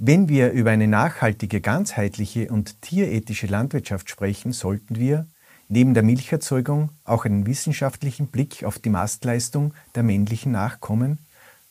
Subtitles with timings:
[0.00, 5.26] Wenn wir über eine nachhaltige, ganzheitliche und tierethische Landwirtschaft sprechen, sollten wir
[5.68, 11.18] neben der Milcherzeugung auch einen wissenschaftlichen Blick auf die Mastleistung der männlichen Nachkommen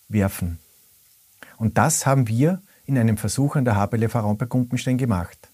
[0.09, 0.59] werfen.
[1.57, 5.46] Und das haben wir in einem Versuch an der HBLF Raumberg-Gumpenstein gemacht.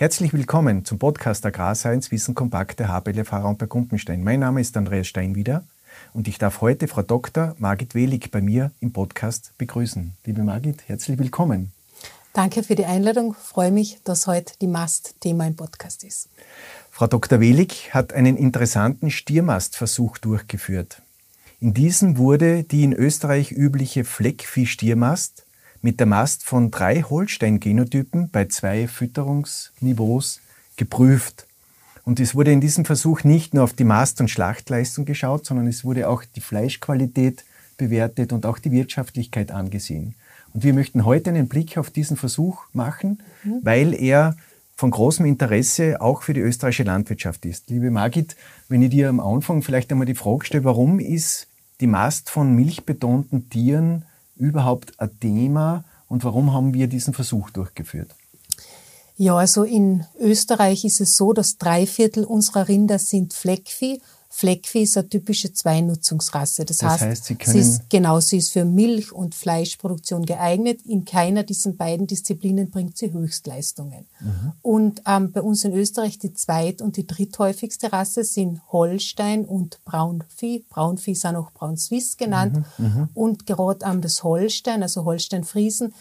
[0.00, 4.22] Herzlich willkommen zum Podcast Agrarscience Wissen Kompakt der HBLF Raumberg-Gumpenstein.
[4.22, 5.64] Mein Name ist Andreas Steinwieder
[6.12, 7.56] und ich darf heute Frau Dr.
[7.58, 10.12] Margit Welig bei mir im Podcast begrüßen.
[10.24, 11.72] Liebe Margit, herzlich willkommen.
[12.32, 13.34] Danke für die Einladung.
[13.36, 16.28] Ich freue mich, dass heute die Mast Thema im Podcast ist.
[16.92, 17.40] Frau Dr.
[17.40, 21.02] Welig hat einen interessanten Stiermastversuch durchgeführt.
[21.58, 25.44] In diesem wurde die in Österreich übliche Fleckvieh-Stiermast
[25.82, 30.40] mit der Mast von drei Holstein-Genotypen bei zwei Fütterungsniveaus
[30.76, 31.46] geprüft.
[32.04, 35.66] Und es wurde in diesem Versuch nicht nur auf die Mast- und Schlachtleistung geschaut, sondern
[35.66, 37.44] es wurde auch die Fleischqualität
[37.76, 40.14] bewertet und auch die Wirtschaftlichkeit angesehen.
[40.54, 43.60] Und wir möchten heute einen Blick auf diesen Versuch machen, mhm.
[43.62, 44.36] weil er
[44.74, 47.68] von großem Interesse auch für die österreichische Landwirtschaft ist.
[47.68, 48.36] Liebe Margit,
[48.68, 51.48] wenn ich dir am Anfang vielleicht einmal die Frage stelle, warum ist
[51.80, 54.04] die Mast von milchbetonten Tieren
[54.38, 58.14] überhaupt ein Thema und warum haben wir diesen Versuch durchgeführt?
[59.16, 64.00] Ja, also in Österreich ist es so, dass drei Viertel unserer Rinder sind Fleckvieh
[64.30, 66.64] Fleckvieh ist eine typische Zweinutzungsrasse.
[66.64, 70.80] Das, das heißt, heißt sie, sie ist, genau, sie ist für Milch- und Fleischproduktion geeignet.
[70.84, 74.06] In keiner dieser beiden Disziplinen bringt sie Höchstleistungen.
[74.20, 74.52] Mhm.
[74.60, 79.82] Und ähm, bei uns in Österreich die zweit- und die dritthäufigste Rasse sind Holstein und
[79.86, 80.64] Braunvieh.
[80.68, 82.64] Braunvieh ist auch noch Braun-Swiss genannt.
[82.76, 82.84] Mhm.
[82.84, 83.08] Mhm.
[83.14, 85.94] Und gerade ähm, das Holstein, also Holstein-Friesen,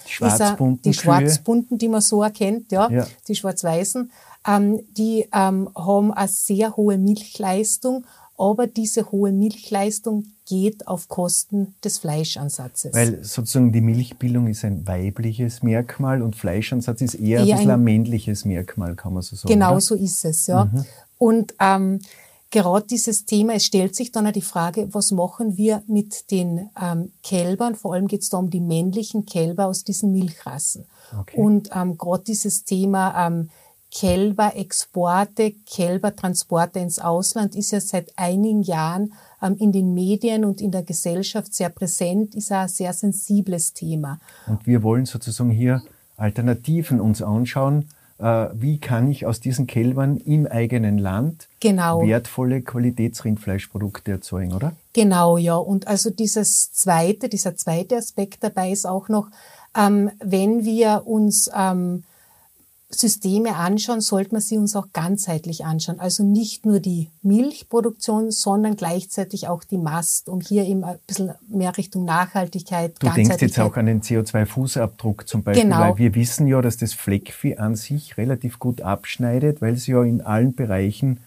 [0.83, 3.08] die Schwarzbunten, die man so erkennt, ja, ja.
[3.28, 4.11] die Schwarz-Weißen
[4.47, 8.05] ähm, die ähm, haben eine sehr hohe Milchleistung,
[8.37, 12.93] aber diese hohe Milchleistung geht auf Kosten des Fleischansatzes.
[12.93, 17.71] Weil sozusagen die Milchbildung ist ein weibliches Merkmal und Fleischansatz ist eher, eher ein bisschen
[17.71, 19.52] ein, ein, männliches Merkmal, kann man so sagen.
[19.52, 19.81] Genau oder?
[19.81, 20.65] so ist es, ja.
[20.65, 20.86] Mhm.
[21.17, 21.99] Und ähm,
[22.52, 26.69] gerade dieses Thema, es stellt sich dann auch die Frage, was machen wir mit den
[26.81, 27.75] ähm, Kälbern?
[27.75, 30.86] Vor allem geht es da um die männlichen Kälber aus diesen Milchrassen.
[31.19, 31.37] Okay.
[31.39, 33.49] Und ähm, gerade dieses Thema ähm,
[33.93, 40.71] Kälberexporte, Kälbertransporte ins Ausland ist ja seit einigen Jahren ähm, in den Medien und in
[40.71, 44.20] der Gesellschaft sehr präsent, ist ein sehr sensibles Thema.
[44.48, 45.81] Und wir wollen sozusagen hier
[46.17, 47.89] Alternativen uns anschauen.
[48.20, 52.02] Äh, wie kann ich aus diesen Kälbern im eigenen Land genau.
[52.02, 54.73] wertvolle Qualitätsrindfleischprodukte erzeugen, oder?
[54.93, 55.55] Genau, ja.
[55.55, 59.27] Und also dieses zweite, dieser zweite Aspekt dabei ist auch noch,
[59.77, 62.04] ähm, wenn wir uns ähm,
[62.89, 65.99] Systeme anschauen, sollte man sie uns auch ganzheitlich anschauen.
[65.99, 71.31] Also nicht nur die Milchproduktion, sondern gleichzeitig auch die Mast, um hier eben ein bisschen
[71.49, 72.95] mehr Richtung Nachhaltigkeit.
[72.99, 75.80] Du denkst jetzt auch an den CO2-Fußabdruck zum Beispiel, genau.
[75.80, 80.02] weil wir wissen ja, dass das Fleckvieh an sich relativ gut abschneidet, weil es ja
[80.04, 81.19] in allen Bereichen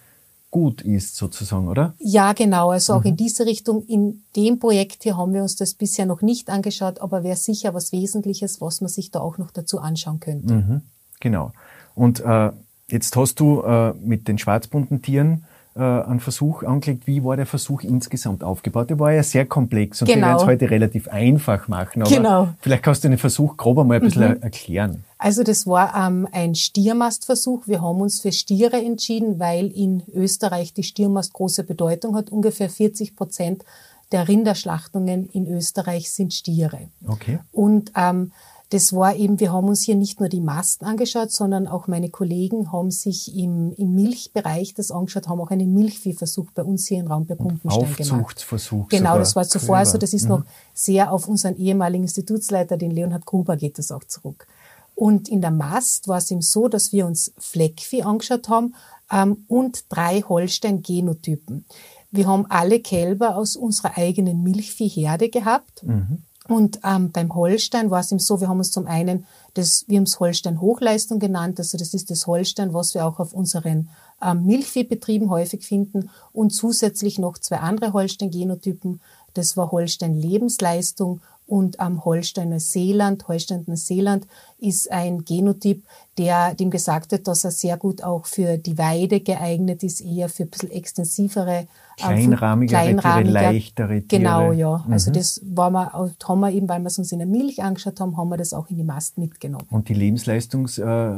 [0.51, 1.95] gut ist sozusagen, oder?
[1.99, 2.71] Ja, genau.
[2.71, 3.11] Also auch mhm.
[3.11, 3.85] in diese Richtung.
[3.87, 7.75] In dem Projekt hier haben wir uns das bisher noch nicht angeschaut, aber wäre sicher
[7.75, 10.55] was Wesentliches, was man sich da auch noch dazu anschauen könnte.
[10.55, 10.83] Mhm.
[11.21, 11.53] Genau.
[11.95, 12.51] Und äh,
[12.89, 15.45] jetzt hast du äh, mit den schwarzbunten Tieren
[15.77, 17.07] äh, einen Versuch angelegt.
[17.07, 18.91] Wie war der Versuch insgesamt aufgebaut?
[18.91, 20.19] Der war ja sehr komplex und genau.
[20.19, 22.03] wir werden es heute relativ einfach machen.
[22.03, 22.49] Aber genau.
[22.61, 24.43] vielleicht kannst du den Versuch grob einmal ein bisschen mhm.
[24.43, 25.05] erklären.
[25.19, 27.69] Also das war ähm, ein Stiermastversuch.
[27.69, 32.31] Wir haben uns für Stiere entschieden, weil in Österreich die Stiermast große Bedeutung hat.
[32.31, 33.65] Ungefähr 40 Prozent
[34.13, 36.89] der Rinderschlachtungen in Österreich sind Stiere.
[37.07, 37.39] Okay.
[37.53, 38.33] Und ähm,
[38.71, 42.09] das war eben, wir haben uns hier nicht nur die Masten angeschaut, sondern auch meine
[42.09, 47.01] Kollegen haben sich im, im Milchbereich das angeschaut, haben auch einen Milchviehversuch bei uns hier
[47.01, 48.01] in Raum bei Pumpenstein gemacht.
[48.01, 48.89] Aufzuchtsversuch.
[48.89, 50.29] Genau, das war zuvor, also das ist mhm.
[50.29, 50.43] noch
[50.73, 54.47] sehr auf unseren ehemaligen Institutsleiter, den Leonhard Gruber, geht das auch zurück.
[54.95, 58.75] Und in der Mast war es eben so, dass wir uns Fleckvieh angeschaut haben
[59.11, 61.65] ähm, und drei Holstein-Genotypen.
[62.13, 65.83] Wir haben alle Kälber aus unserer eigenen Milchviehherde gehabt.
[65.83, 66.23] Mhm.
[66.51, 69.25] Und ähm, beim Holstein war es eben so, wir haben uns zum einen
[69.55, 73.21] das, wir haben es Holstein Hochleistung genannt, also das ist das Holstein, was wir auch
[73.21, 73.89] auf unseren
[74.21, 76.11] ähm, Milchviehbetrieben häufig finden.
[76.33, 79.01] Und zusätzlich noch zwei andere Holstein-Genotypen,
[79.35, 81.21] das war Holstein Lebensleistung
[81.51, 83.27] und am Holsteiner Seeland.
[83.27, 84.27] Holsteiner Seeland
[84.59, 85.83] ist ein Genotyp,
[86.17, 90.29] der dem gesagt wird, dass er sehr gut auch für die Weide geeignet ist, eher
[90.29, 91.67] für ein bisschen extensivere,
[91.97, 94.23] kleinrahmigere, kleinrahmige, leichtere Tiere.
[94.23, 94.75] Genau, ja.
[94.75, 94.93] Also mhm.
[94.93, 97.99] Also das war wir, haben wir eben, weil wir es uns in der Milch angeschaut
[98.01, 99.67] haben, haben wir das auch in die Mast mitgenommen.
[99.71, 101.15] Und die Lebensleistungs äh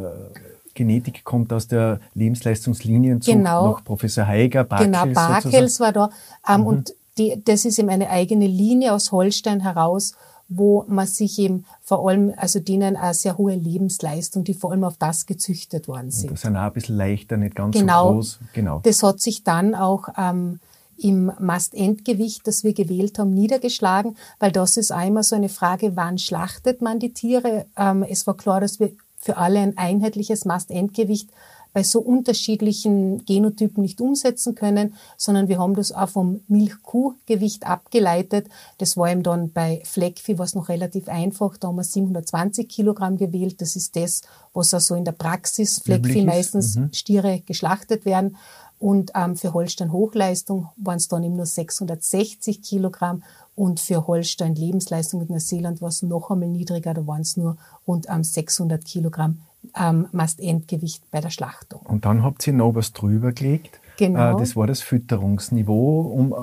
[0.74, 3.66] Genetik kommt aus der Lebensleistungslinienzucht genau.
[3.66, 4.90] noch Professor Heiger, Barkels.
[4.90, 6.10] Genau, Barkels war da.
[6.48, 6.66] Ähm, mhm.
[6.66, 10.12] Und die, das ist eben eine eigene Linie aus Holstein heraus,
[10.48, 14.84] wo man sich eben vor allem, also denen eine sehr hohe Lebensleistung, die vor allem
[14.84, 16.30] auf das gezüchtet worden sind.
[16.30, 18.38] Und das sind auch ein bisschen leichter, nicht ganz genau, so groß.
[18.52, 18.80] Genau.
[18.82, 20.60] Das hat sich dann auch ähm,
[20.98, 26.18] im Mastendgewicht, das wir gewählt haben, niedergeschlagen, weil das ist einmal so eine Frage, wann
[26.18, 27.66] schlachtet man die Tiere?
[27.76, 31.30] Ähm, es war klar, dass wir für alle ein einheitliches Mastendgewicht
[31.72, 38.46] bei so unterschiedlichen Genotypen nicht umsetzen können, sondern wir haben das auch vom Milchkuhgewicht abgeleitet.
[38.78, 41.56] Das war eben dann bei Fleckvieh was noch relativ einfach.
[41.56, 43.60] Da haben wir 720 Kilogramm gewählt.
[43.60, 44.22] Das ist das,
[44.52, 46.92] was also in der Praxis Fleckvieh meistens mhm.
[46.92, 48.36] Stiere geschlachtet werden.
[48.78, 53.22] Und ähm, für Holstein Hochleistung waren es dann eben nur 660 Kilogramm
[53.54, 57.56] und für Holstein Lebensleistung mit Neuseeland war es noch einmal niedriger, da waren es nur
[57.86, 59.42] rund ähm, 600 Kilogramm
[59.78, 61.80] ähm, Mastendgewicht bei der Schlachtung.
[61.82, 63.80] Und dann habt ihr noch was drüber gelegt.
[63.96, 64.36] Genau.
[64.36, 66.34] Äh, das war das Fütterungsniveau, um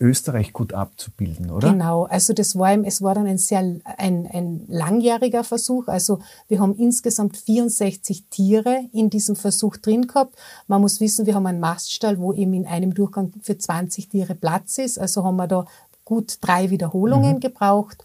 [0.00, 1.70] Österreich gut abzubilden, oder?
[1.70, 2.04] Genau.
[2.04, 3.80] Also das war, es war dann ein sehr ein,
[4.32, 5.88] ein langjähriger Versuch.
[5.88, 10.34] Also wir haben insgesamt 64 Tiere in diesem Versuch drin gehabt.
[10.66, 14.34] Man muss wissen, wir haben einen Maststall, wo eben in einem Durchgang für 20 Tiere
[14.34, 14.98] Platz ist.
[14.98, 15.66] Also haben wir da
[16.04, 17.40] gut drei Wiederholungen mhm.
[17.40, 18.04] gebraucht.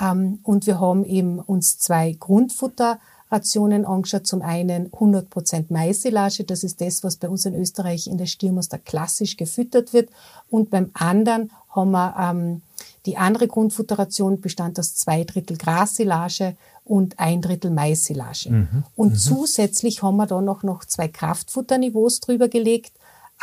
[0.00, 2.98] Ähm, und wir haben eben uns zwei Grundfutter
[3.30, 4.26] Rationen angeschaut.
[4.26, 8.78] Zum einen 100% Maisilage, das ist das, was bei uns in Österreich in der Stiermuster
[8.78, 10.10] klassisch gefüttert wird.
[10.50, 12.62] Und beim anderen haben wir ähm,
[13.06, 18.50] die andere Grundfutteration bestand aus zwei Drittel Grassilage und ein Drittel Maissilage.
[18.50, 18.84] Mhm.
[18.96, 19.16] Und mhm.
[19.16, 22.92] zusätzlich haben wir da noch, noch zwei Kraftfutterniveaus drüber gelegt.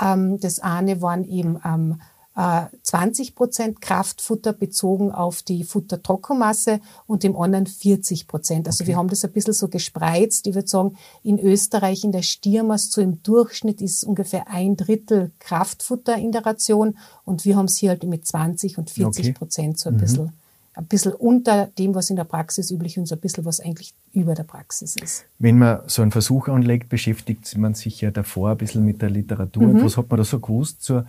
[0.01, 2.01] Ähm, das eine waren eben ähm,
[2.35, 8.67] 20 äh, Prozent Kraftfutter bezogen auf die Futtertrockenmasse und im anderen 40 Prozent.
[8.67, 8.89] Also okay.
[8.89, 10.45] wir haben das ein bisschen so gespreizt.
[10.45, 15.31] Ich würde sagen, in Österreich in der Stiermast so im Durchschnitt ist ungefähr ein Drittel
[15.39, 19.79] Kraftfutter in der Ration und wir haben es hier halt mit 20 und 40 Prozent
[19.79, 19.99] so ein mhm.
[19.99, 20.33] bisschen
[20.77, 23.61] ein bisschen unter dem, was in der Praxis üblich ist und so ein bisschen, was
[23.61, 25.23] eigentlich über der Praxis ist.
[25.39, 29.09] Wenn man so einen Versuch anlegt, beschäftigt man sich ja davor ein bisschen mit der
[29.09, 29.67] Literatur.
[29.67, 29.85] Mhm.
[29.85, 31.03] Was hat man da so gewusst zur äh,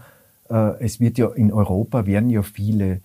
[0.80, 3.00] es wird ja in Europa werden ja viele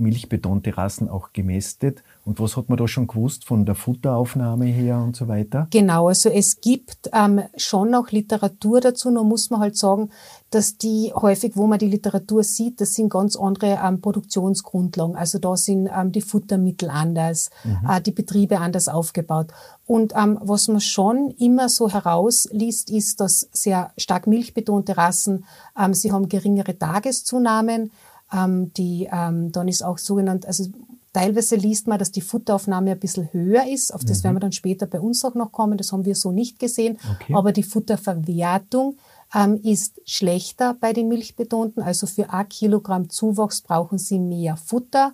[0.00, 2.02] äh, milchbetonte Rassen auch gemästet.
[2.24, 5.68] Und was hat man da schon gewusst von der Futteraufnahme her und so weiter?
[5.70, 10.10] Genau, also es gibt ähm, schon auch Literatur dazu, nur muss man halt sagen,
[10.50, 15.16] dass die häufig, wo man die Literatur sieht, das sind ganz andere ähm, Produktionsgrundlagen.
[15.16, 17.88] Also da sind ähm, die Futtermittel anders, mhm.
[17.88, 19.48] äh, die Betriebe anders aufgebaut.
[19.86, 25.44] Und ähm, was man schon immer so herausliest, ist, dass sehr stark milchbetonte Rassen,
[25.78, 27.90] ähm, sie haben geringere Tageszunahmen,
[28.32, 30.64] ähm, die, ähm, dann ist auch sogenannt, also
[31.12, 33.92] teilweise liest man, dass die Futteraufnahme ein bisschen höher ist.
[33.94, 34.24] Auf das mhm.
[34.24, 35.78] werden wir dann später bei uns auch noch kommen.
[35.78, 36.98] Das haben wir so nicht gesehen.
[37.20, 37.34] Okay.
[37.34, 38.96] Aber die Futterverwertung
[39.34, 41.82] ähm, ist schlechter bei den Milchbetonten.
[41.82, 45.12] Also für ein Kilogramm Zuwachs brauchen sie mehr Futter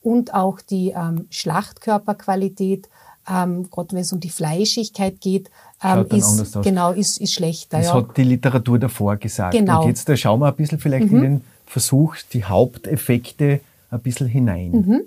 [0.00, 2.88] und auch die ähm, Schlachtkörperqualität,
[3.28, 5.48] ähm, gerade wenn es um die Fleischigkeit geht,
[5.82, 7.78] ähm, ist, genau, ist, ist schlechter.
[7.78, 7.94] Das ja.
[7.94, 9.54] hat die Literatur davor gesagt.
[9.54, 9.82] Genau.
[9.82, 11.16] Und jetzt da schauen wir ein bisschen vielleicht mhm.
[11.16, 13.60] in den Versuch, die Haupteffekte
[13.90, 14.70] ein bisschen hinein.
[14.72, 15.00] Mhm.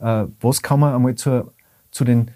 [0.00, 1.52] Äh, was kann man einmal zur,
[1.90, 2.30] zu den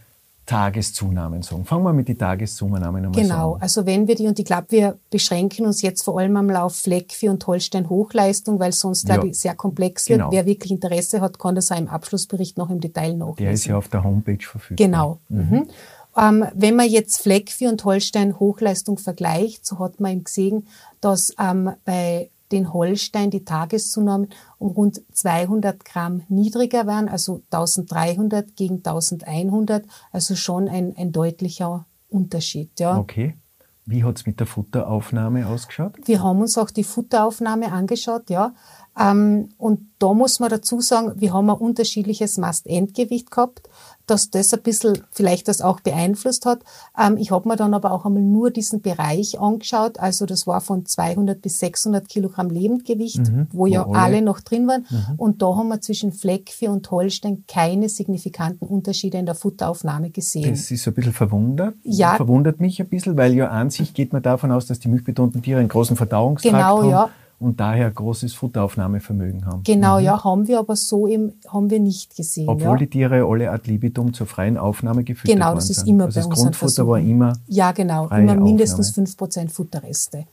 [0.44, 1.64] Tageszunahmen sagen?
[1.64, 3.62] Fangen wir mit den Tageszunahmen einmal Genau, an.
[3.62, 6.76] also wenn wir die, und ich glaube, wir beschränken uns jetzt vor allem am Lauf
[6.76, 10.18] Fleckvieh und Holstein Hochleistung, weil sonst, glaube ja, ich, sehr komplex wird.
[10.18, 10.32] Genau.
[10.32, 13.36] Wer wirklich Interesse hat, kann das auch im Abschlussbericht noch im Detail nachlesen.
[13.44, 14.86] Der ist ja auf der Homepage verfügbar.
[14.86, 15.18] Genau.
[15.30, 15.38] Mhm.
[15.38, 15.68] Mhm.
[16.14, 20.66] Ähm, wenn man jetzt Fleckvieh und Holstein Hochleistung vergleicht, so hat man eben gesehen,
[21.00, 24.28] dass ähm, bei den Holstein die Tageszunahmen
[24.58, 31.86] um rund 200 Gramm niedriger waren, also 1300 gegen 1100, also schon ein, ein deutlicher
[32.08, 32.78] Unterschied.
[32.78, 32.98] Ja.
[32.98, 33.36] Okay.
[33.84, 35.96] Wie hat's mit der Futteraufnahme ausgeschaut?
[36.04, 38.54] Wir haben uns auch die Futteraufnahme angeschaut, ja.
[38.98, 43.68] Ähm, und da muss man dazu sagen, wir haben ein unterschiedliches Mast-Endgewicht gehabt
[44.06, 46.60] dass das ein bisschen vielleicht das auch beeinflusst hat.
[46.98, 49.98] Ähm, ich habe mir dann aber auch einmal nur diesen Bereich angeschaut.
[49.98, 53.98] Also das war von 200 bis 600 Kilogramm Lebendgewicht, mhm, wo ja alle.
[53.98, 54.22] alle.
[54.22, 54.86] noch drin waren.
[54.90, 55.14] Mhm.
[55.16, 60.50] Und da haben wir zwischen Fleckvieh und Holstein keine signifikanten Unterschiede in der Futteraufnahme gesehen.
[60.50, 61.74] Das ist ein bisschen verwundert.
[61.82, 62.16] Ja.
[62.16, 65.42] Verwundert mich ein bisschen, weil ja an sich geht man davon aus, dass die milchbetonten
[65.42, 66.82] Tiere einen großen Verdauungstrakt genau, haben.
[66.82, 67.10] Genau, ja
[67.42, 69.62] und daher großes Futteraufnahmevermögen haben.
[69.64, 70.04] Genau, mhm.
[70.04, 72.48] ja, haben wir aber so im, haben wir nicht gesehen.
[72.48, 72.76] Obwohl ja.
[72.76, 76.26] die Tiere alle ad libitum zur freien Aufnahme gefüttert Genau, das ist immer also bei
[76.28, 80.24] das Grundfutter war immer Ja, genau, immer mindestens fünf Prozent Futterreste.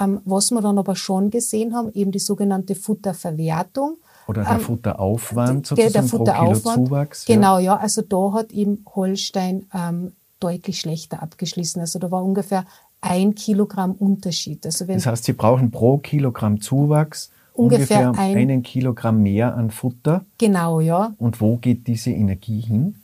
[0.00, 3.96] Ähm, was wir dann aber schon gesehen haben, eben die sogenannte Futterverwertung.
[4.28, 7.24] Oder der ähm, Futteraufwand sozusagen der, der Futteraufwand, pro Kilo Zuwachs.
[7.24, 7.64] Genau, ja.
[7.64, 11.80] ja, also da hat eben Holstein ähm, deutlich schlechter abgeschlossen.
[11.80, 12.64] Also da war ungefähr
[13.00, 14.64] ein Kilogramm Unterschied.
[14.66, 19.56] Also wenn das heißt, Sie brauchen pro Kilogramm Zuwachs ungefähr, ungefähr ein, einen Kilogramm mehr
[19.56, 20.24] an Futter.
[20.38, 21.14] Genau, ja.
[21.18, 22.96] Und wo geht diese Energie hin?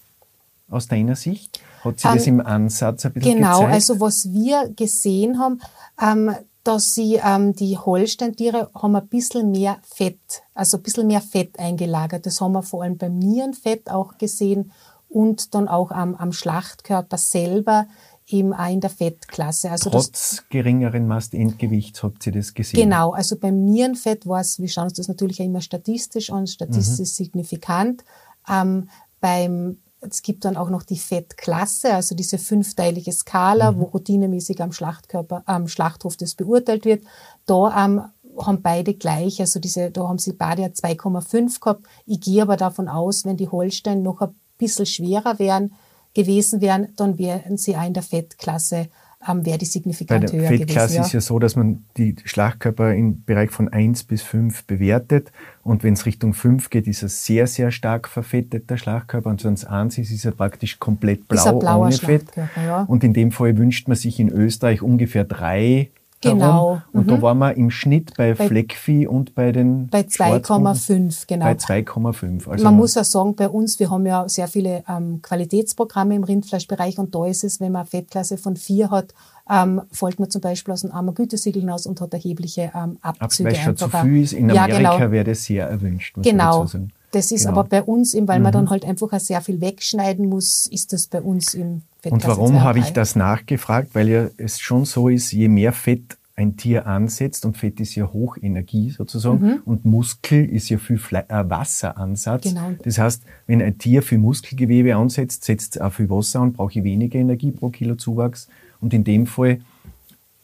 [0.68, 1.60] Aus deiner Sicht?
[1.84, 3.66] Hat sie um, das ähm, im Ansatz ein bisschen genau, gezeigt?
[3.66, 5.60] Genau, also was wir gesehen haben,
[6.02, 6.34] ähm,
[6.64, 11.58] dass sie, ähm, die Holsteintiere haben ein bisschen mehr Fett, also ein bisschen mehr Fett
[11.60, 12.26] eingelagert.
[12.26, 14.72] Das haben wir vor allem beim Nierenfett auch gesehen
[15.08, 17.86] und dann auch am, am Schlachtkörper selber
[18.28, 19.70] eben auch in der Fettklasse.
[19.70, 22.80] Also Trotz das, geringeren Mastendgewichts habt ihr das gesehen?
[22.80, 26.46] Genau, also beim Nierenfett war es, wir schauen uns das natürlich auch immer statistisch an,
[26.46, 27.24] statistisch mhm.
[27.24, 28.04] signifikant.
[28.48, 28.88] Ähm,
[29.20, 33.80] beim, es gibt dann auch noch die Fettklasse, also diese fünfteilige Skala, mhm.
[33.80, 37.04] wo routinemäßig am Schlachtkörper, am Schlachthof das beurteilt wird.
[37.46, 38.02] Da ähm,
[38.38, 41.86] haben beide gleich, also diese, da haben sie beide 2,5 gehabt.
[42.06, 45.72] Ich gehe aber davon aus, wenn die Holstein noch ein bisschen schwerer wären,
[46.16, 48.88] gewesen wären, dann wären sie auch in der Fettklasse
[49.28, 50.42] ähm, wäre die signifikant höher gewesen.
[50.42, 54.22] Bei der Fettklasse ist ja so, dass man die Schlachtkörper im Bereich von 1 bis
[54.22, 55.32] 5 bewertet
[55.62, 59.40] und wenn es Richtung 5 geht, ist er sehr, sehr stark verfettet, der Schlachtkörper und
[59.40, 62.26] sonst 1 ist, ist er praktisch komplett blau, ohne Fett.
[62.56, 62.82] Ja.
[62.82, 66.80] Und in dem Fall wünscht man sich in Österreich ungefähr drei Genau.
[66.92, 67.10] Und mhm.
[67.10, 71.44] da waren wir im Schnitt bei, bei Fleckvieh und bei den Bei 2,5, genau.
[71.44, 72.48] Bei 2,5.
[72.48, 76.24] Also man muss auch sagen, bei uns, wir haben ja sehr viele ähm, Qualitätsprogramme im
[76.24, 79.14] Rindfleischbereich und da ist es, wenn man eine Fettklasse von 4 hat,
[79.48, 83.50] ähm, folgt man zum Beispiel aus einem armer Gütesiegel hinaus und hat erhebliche ähm, Abzüge.
[83.50, 84.32] Weil schon zu viel ist.
[84.32, 85.10] In Amerika ja, genau.
[85.12, 86.16] wäre das sehr erwünscht.
[86.22, 86.66] Genau.
[87.12, 87.60] Das ist genau.
[87.60, 88.44] aber bei uns, eben, weil mhm.
[88.44, 92.26] man dann halt einfach auch sehr viel wegschneiden muss, ist das bei uns im und
[92.26, 93.94] warum habe ich das nachgefragt?
[93.94, 97.94] Weil ja es schon so ist, je mehr Fett ein Tier ansetzt, und Fett ist
[97.94, 99.62] ja Hochenergie sozusagen, mhm.
[99.64, 102.42] und Muskel ist ja viel Fle äh, Wasseransatz.
[102.42, 102.72] Genau.
[102.82, 106.78] Das heißt, wenn ein Tier viel Muskelgewebe ansetzt, setzt es auch viel Wasser an, brauche
[106.78, 108.48] ich weniger Energie pro Kilo Zuwachs.
[108.82, 109.60] Und in dem Fall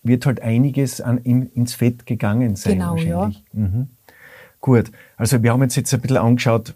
[0.03, 3.45] wird halt einiges an, in, ins Fett gegangen sein genau, wahrscheinlich.
[3.53, 3.61] Ja.
[3.61, 3.89] Mhm.
[4.63, 6.75] Gut, also wir haben jetzt, jetzt ein bisschen angeschaut,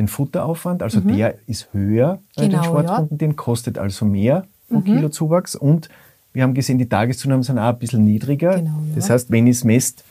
[0.00, 1.16] den Futteraufwand, also mhm.
[1.16, 3.16] der ist höher bei genau, den Sporthunden, ja.
[3.18, 4.84] den kostet also mehr pro mhm.
[4.84, 5.88] Kilo Zuwachs und
[6.32, 8.56] wir haben gesehen, die Tageszunahmen sind auch ein bisschen niedriger.
[8.56, 8.94] Genau, ja.
[8.94, 10.04] Das heißt, wenn ich es messt,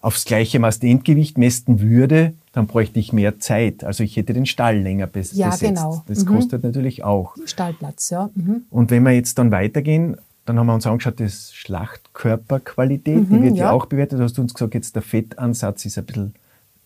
[0.00, 3.82] aufs gleiche Mastendgewicht messen würde, dann bräuchte ich mehr Zeit.
[3.82, 5.74] Also ich hätte den Stall länger bes ja, besetzt.
[5.74, 6.04] Genau.
[6.06, 6.28] Das mhm.
[6.28, 7.34] kostet natürlich auch.
[7.44, 8.30] Stallplatz, ja.
[8.34, 8.62] Mhm.
[8.70, 13.42] Und wenn wir jetzt dann weitergehen, dann haben wir uns angeschaut, das Schlachtkörperqualität, die mhm,
[13.42, 13.64] wird ja.
[13.64, 14.20] ja auch bewertet.
[14.20, 16.34] Du hast uns gesagt, jetzt der Fettansatz ist ein bisschen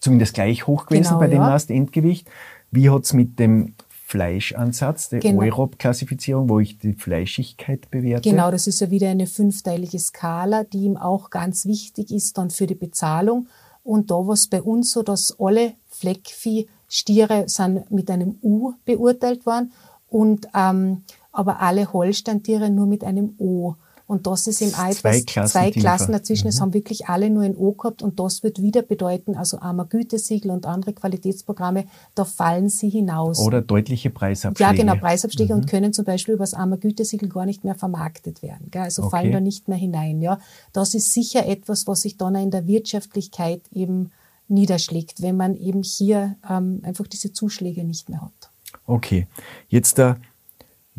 [0.01, 1.49] zumindest gleich hoch gewesen genau, bei dem ja.
[1.49, 2.29] Mast-Endgewicht.
[2.71, 3.75] Wie hat's mit dem
[4.11, 5.43] Fleischansatz, der genau.
[5.43, 8.29] Europe-Klassifizierung, wo ich die Fleischigkeit bewerte?
[8.29, 12.51] Genau, das ist ja wieder eine fünfteilige Skala, die ihm auch ganz wichtig ist dann
[12.51, 13.47] für die Bezahlung.
[13.85, 19.47] Und da war es bei uns so, dass alle Fleckvieh-Stiere sind mit einem U beurteilt
[19.47, 19.73] worden
[20.09, 23.77] und ähm, aber alle Holsteintiere nur mit einem O.
[24.11, 26.47] Und das ist im Alt zwei Klassen, zwei Klassen dazwischen.
[26.47, 26.49] Mhm.
[26.49, 29.85] Es haben wirklich alle nur ein O gehabt und das wird wieder bedeuten, also armer
[29.85, 31.85] Gütesiegel und andere Qualitätsprogramme,
[32.17, 33.39] da fallen sie hinaus.
[33.39, 34.69] Oder deutliche Preisabschläge.
[34.69, 35.61] Ja, genau, Preisabschläge mhm.
[35.61, 38.67] und können zum Beispiel über das armer Gütesiegel gar nicht mehr vermarktet werden.
[38.73, 38.83] Gell?
[38.83, 39.11] Also okay.
[39.11, 40.21] fallen da nicht mehr hinein.
[40.21, 40.41] Ja,
[40.73, 44.11] das ist sicher etwas, was sich dann in der Wirtschaftlichkeit eben
[44.49, 48.51] niederschlägt, wenn man eben hier ähm, einfach diese Zuschläge nicht mehr hat.
[48.87, 49.29] Okay,
[49.69, 50.17] jetzt da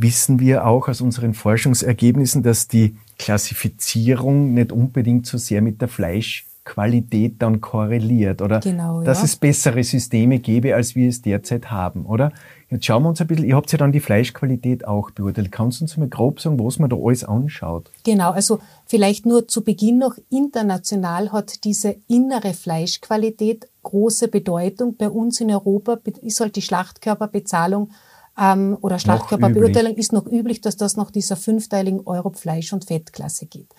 [0.02, 5.88] wissen wir auch aus unseren Forschungsergebnissen, dass die Klassifizierung nicht unbedingt so sehr mit der
[5.88, 9.26] Fleischqualität dann korreliert oder genau, dass ja.
[9.26, 12.32] es bessere Systeme gäbe, als wir es derzeit haben, oder?
[12.70, 15.52] Jetzt schauen wir uns ein bisschen, ihr habt ja dann die Fleischqualität auch beurteilt.
[15.52, 17.92] Kannst du uns mal grob sagen, was man da alles anschaut?
[18.06, 24.96] Genau, also vielleicht nur zu Beginn noch, international hat diese innere Fleischqualität große Bedeutung.
[24.96, 27.92] Bei uns in Europa ist halt die Schlachtkörperbezahlung
[28.38, 33.70] ähm, oder Schlachtkörperbeurteilung ist noch üblich, dass das nach dieser fünfteiligen Euro-Fleisch- und Fettklasse geht.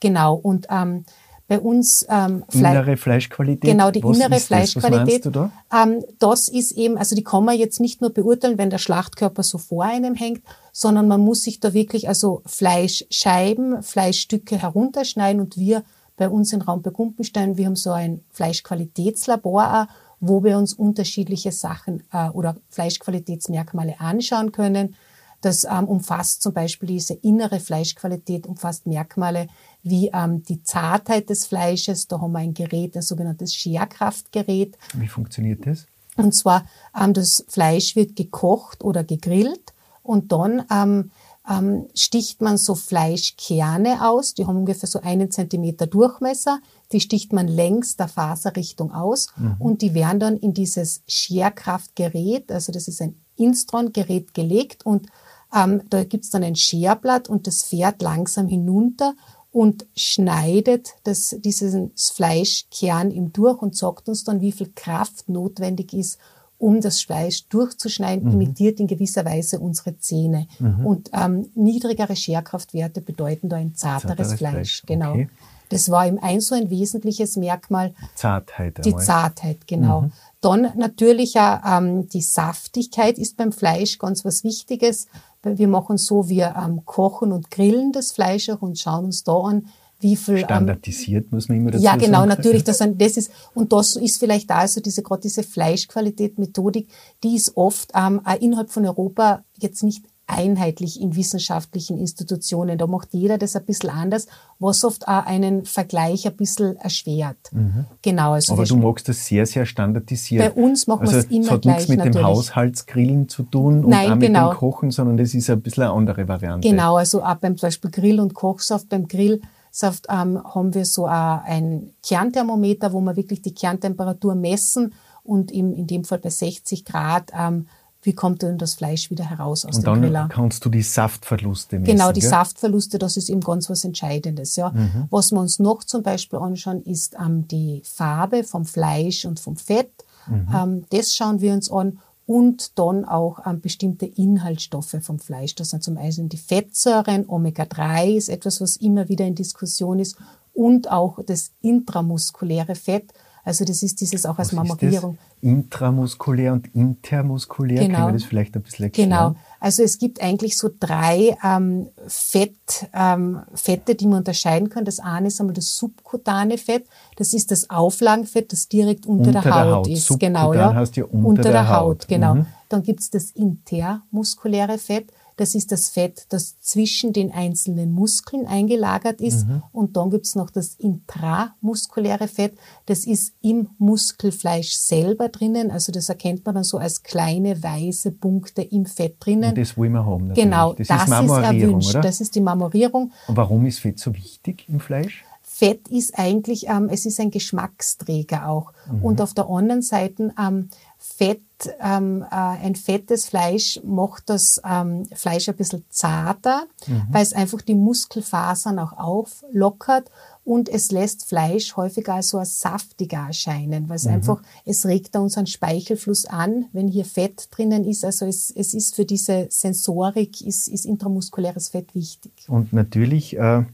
[0.00, 0.34] Genau.
[0.34, 1.04] Und ähm,
[1.48, 3.70] bei uns ähm, Fle innere Fleischqualität.
[3.70, 5.26] Genau, die Was innere Fleischqualität.
[5.26, 5.32] Das?
[5.32, 5.50] Da?
[5.82, 9.42] Ähm, das ist eben, also die kann man jetzt nicht nur beurteilen, wenn der Schlachtkörper
[9.42, 10.42] so vor einem hängt,
[10.72, 15.82] sondern man muss sich da wirklich also Fleischscheiben, Fleischstücke herunterschneiden und wir
[16.16, 21.50] bei uns in Raum Gumpenstein, wir haben so ein Fleischqualitätslabor auch, wo wir uns unterschiedliche
[21.50, 24.94] Sachen äh, oder Fleischqualitätsmerkmale anschauen können.
[25.40, 29.48] Das ähm, umfasst zum Beispiel diese innere Fleischqualität, umfasst Merkmale
[29.82, 32.06] wie ähm, die Zartheit des Fleisches.
[32.06, 34.78] Da haben wir ein Gerät, ein sogenanntes Scherkraftgerät.
[34.94, 35.86] Wie funktioniert das?
[36.16, 36.66] Und zwar,
[36.98, 39.74] ähm, das Fleisch wird gekocht oder gegrillt
[40.04, 41.10] und dann ähm,
[41.50, 46.60] ähm, sticht man so Fleischkerne aus, die haben ungefähr so einen Zentimeter Durchmesser,
[46.92, 49.56] die sticht man längs der Faserrichtung aus mhm.
[49.58, 55.08] und die werden dann in dieses Scherkraftgerät, also das ist ein Instron-Gerät gelegt und
[55.54, 59.12] Ähm, da gibt's dann ein Scherblatt und das fährt langsam hinunter
[59.50, 65.92] und schneidet das, dieses Fleischkern ihm durch und sagt uns dann, wie viel Kraft notwendig
[65.92, 66.18] ist,
[66.56, 68.40] um das Fleisch durchzuschneiden, mhm.
[68.40, 70.46] imitiert in gewisser Weise unsere Zähne.
[70.58, 70.86] Mhm.
[70.86, 74.52] Und ähm, niedrigere Scherkraftwerte bedeuten da ein zarteres, zarteres Fleisch.
[74.54, 74.82] Fleisch.
[74.86, 75.12] Genau.
[75.12, 75.28] Okay.
[75.72, 77.94] Das war ihm ein so ein wesentliches Merkmal.
[78.14, 78.84] Zartheit.
[78.84, 79.04] Die einmal.
[79.04, 80.02] Zartheit, genau.
[80.02, 80.12] Mhm.
[80.42, 85.06] Dann natürlich auch ähm, die Saftigkeit ist beim Fleisch ganz was Wichtiges.
[85.42, 89.32] Wir machen so, wir ähm, kochen und grillen das Fleisch auch und schauen uns da
[89.32, 89.68] an,
[90.00, 90.38] wie viel.
[90.38, 92.28] Ähm, Standardisiert ähm, muss man immer dazu Ja, genau, sagen.
[92.28, 92.64] natürlich.
[92.64, 96.88] Das, das ist, und das ist vielleicht da also diese, gerade diese Fleischqualität, Methodik,
[97.22, 102.78] die ist oft ähm, auch innerhalb von Europa jetzt nicht einheitlich in wissenschaftlichen Institutionen.
[102.78, 104.26] Da macht jeder das ein bisschen anders,
[104.58, 107.36] was oft auch einen Vergleich ein bisschen erschwert.
[107.52, 107.86] Mhm.
[108.02, 108.32] Genau.
[108.32, 110.54] Also Aber du magst das sehr, sehr standardisiert.
[110.54, 111.46] Bei uns machen also, wir es immer gleich.
[111.46, 112.16] Es hat nichts mit natürlich.
[112.16, 114.50] dem Haushaltsgrillen zu tun und Nein, auch mit genau.
[114.50, 116.68] dem Kochen, sondern das ist ein bisschen eine andere Variante.
[116.68, 118.88] Genau, also auch beim zum Beispiel Grill und Kochsaft.
[118.88, 119.40] Beim Grill
[119.74, 124.92] Saft, ähm, haben wir so ein Kernthermometer, wo wir wirklich die Kerntemperatur messen
[125.24, 127.66] und im, in dem Fall bei 60 Grad ähm,
[128.02, 130.06] wie kommt denn das Fleisch wieder heraus aus und dem Griller?
[130.06, 131.96] Und dann kannst du die Saftverluste messen.
[131.96, 132.30] Genau, die gell?
[132.30, 134.56] Saftverluste, das ist eben ganz was Entscheidendes.
[134.56, 134.70] Ja.
[134.70, 135.06] Mhm.
[135.10, 139.56] Was wir uns noch zum Beispiel anschauen, ist ähm, die Farbe vom Fleisch und vom
[139.56, 139.92] Fett.
[140.26, 140.48] Mhm.
[140.54, 145.54] Ähm, das schauen wir uns an und dann auch ähm, bestimmte Inhaltsstoffe vom Fleisch.
[145.54, 150.16] Das sind zum einen die Fettsäuren, Omega-3 ist etwas, was immer wieder in Diskussion ist
[150.54, 153.12] und auch das intramuskuläre Fett.
[153.44, 155.18] Also das ist dieses auch als Mammogrierung.
[155.40, 157.98] Intramuskulär und intermuskulär, genau.
[157.98, 159.10] können wir das vielleicht ein bisschen erklären?
[159.10, 159.34] Genau.
[159.58, 164.84] Also es gibt eigentlich so drei ähm, Fett, ähm, Fette, die man unterscheiden kann.
[164.84, 166.86] Das eine ist einmal das subkutane Fett.
[167.16, 170.06] Das ist das Auflagenfett, das direkt unter, unter der, Haut der, Haut ist.
[170.06, 170.74] Subkutan genau, ja.
[170.74, 171.80] heißt ja unter, unter der, der Haut.
[171.80, 172.08] Haut.
[172.08, 172.34] Genau.
[172.36, 172.46] Mhm.
[172.68, 175.12] Dann gibt's das intermuskuläre Fett.
[175.42, 179.48] Das ist das Fett, das zwischen den einzelnen Muskeln eingelagert ist.
[179.48, 179.64] Mhm.
[179.72, 182.56] Und dann gibt's noch das intramuskuläre Fett.
[182.86, 185.72] Das ist im Muskelfleisch selber drinnen.
[185.72, 189.48] Also das erkennt man dann so als kleine weiße Punkte im Fett drinnen.
[189.48, 190.28] Und das wollen wir haben.
[190.28, 190.44] Natürlich.
[190.44, 191.90] Genau, das, das ist, ist erwünscht.
[191.90, 192.00] Oder?
[192.02, 193.10] Das ist die Marmorierung.
[193.26, 195.24] Und warum ist Fett so wichtig im Fleisch?
[195.42, 198.72] Fett ist eigentlich, ähm, es ist ein Geschmacksträger auch.
[198.88, 199.04] Mhm.
[199.04, 200.70] Und auf der anderen Seite ähm,
[201.04, 201.42] Fett,
[201.80, 207.02] ähm, äh, ein fettes Fleisch macht das ähm, Fleisch ein bisschen zarter, mhm.
[207.10, 210.08] weil es einfach die Muskelfasern auch auflockert
[210.44, 214.14] und es lässt Fleisch häufiger so als saftiger erscheinen, weil es mhm.
[214.14, 218.04] einfach, es regt da unseren Speichelfluss an, wenn hier Fett drinnen ist.
[218.04, 222.32] Also es, es ist für diese Sensorik, ist, ist intramuskuläres Fett wichtig.
[222.46, 223.64] Und natürlich äh,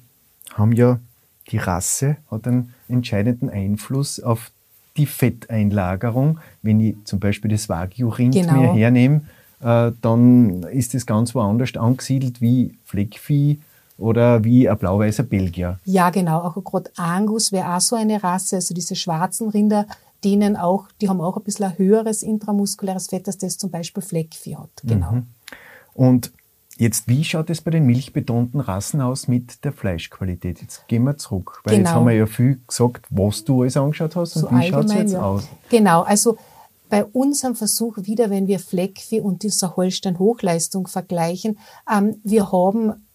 [0.55, 0.99] haben ja
[1.51, 4.51] die Rasse hat einen entscheidenden Einfluss auf
[4.99, 6.39] die Fetteinlagerung.
[6.63, 8.53] Wenn ich zum Beispiel das Wagyu-Rind genau.
[8.53, 9.23] mir hernehme,
[9.61, 13.59] äh, dann ist es ganz woanders angesiedelt wie Fleckvieh
[13.97, 15.79] oder wie ein blau-weißer Belgier.
[15.85, 16.41] Ja, genau.
[16.41, 19.87] Auch gerade Angus wäre auch so eine Rasse, also diese schwarzen Rinder,
[20.25, 24.03] denen auch, die haben auch ein bisschen ein höheres intramuskuläres Fett, als das zum Beispiel
[24.03, 24.71] Fleckvieh hat.
[24.85, 25.13] Genau.
[25.13, 25.27] Mhm.
[25.95, 26.33] Und
[26.81, 30.63] Jetzt, wie schaut es bei den milchbetonten Rassen aus mit der Fleischqualität?
[30.63, 31.89] Jetzt gehen wir zurück, weil genau.
[31.89, 34.85] jetzt haben wir ja viel gesagt, was du alles angeschaut hast und so wie schaut
[34.85, 35.21] es jetzt ja.
[35.21, 35.49] aus?
[35.71, 36.39] Genau, also
[36.89, 41.59] bei unserem Versuch wieder, wenn wir Fleckvieh und dieser Holstein-Hochleistung vergleichen,
[41.93, 43.07] ähm, wir haben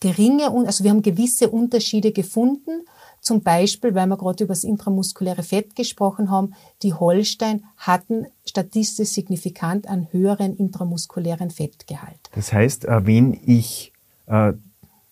[0.00, 2.86] geringe, also wir haben gewisse Unterschiede gefunden,
[3.20, 8.26] zum Beispiel, weil wir gerade über das intramuskuläre Fett gesprochen haben, die Holstein hatten
[8.56, 12.18] statistisch signifikant einen höheren intramuskulären Fettgehalt.
[12.34, 13.92] Das heißt, äh, wenn ich
[14.26, 14.54] äh,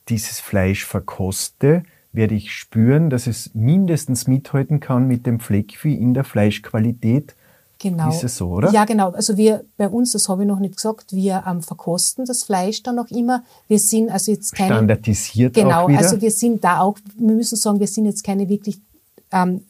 [0.08, 6.14] dieses Fleisch verkoste, werde ich spüren, dass es mindestens mithalten kann mit dem Fleckvieh in
[6.14, 7.34] der Fleischqualität
[7.80, 8.08] Genau.
[8.08, 8.70] Ist es so, oder?
[8.70, 9.10] Ja, genau.
[9.10, 12.82] Also wir bei uns, das habe ich noch nicht gesagt, wir ähm, verkosten das Fleisch
[12.82, 13.42] dann noch immer.
[13.68, 15.84] Wir sind also jetzt keine standardisiert genau.
[15.84, 15.88] Auch.
[15.90, 16.96] Also wir sind da auch.
[17.18, 18.78] Wir müssen sagen, wir sind jetzt keine wirklich
[19.32, 19.64] ähm,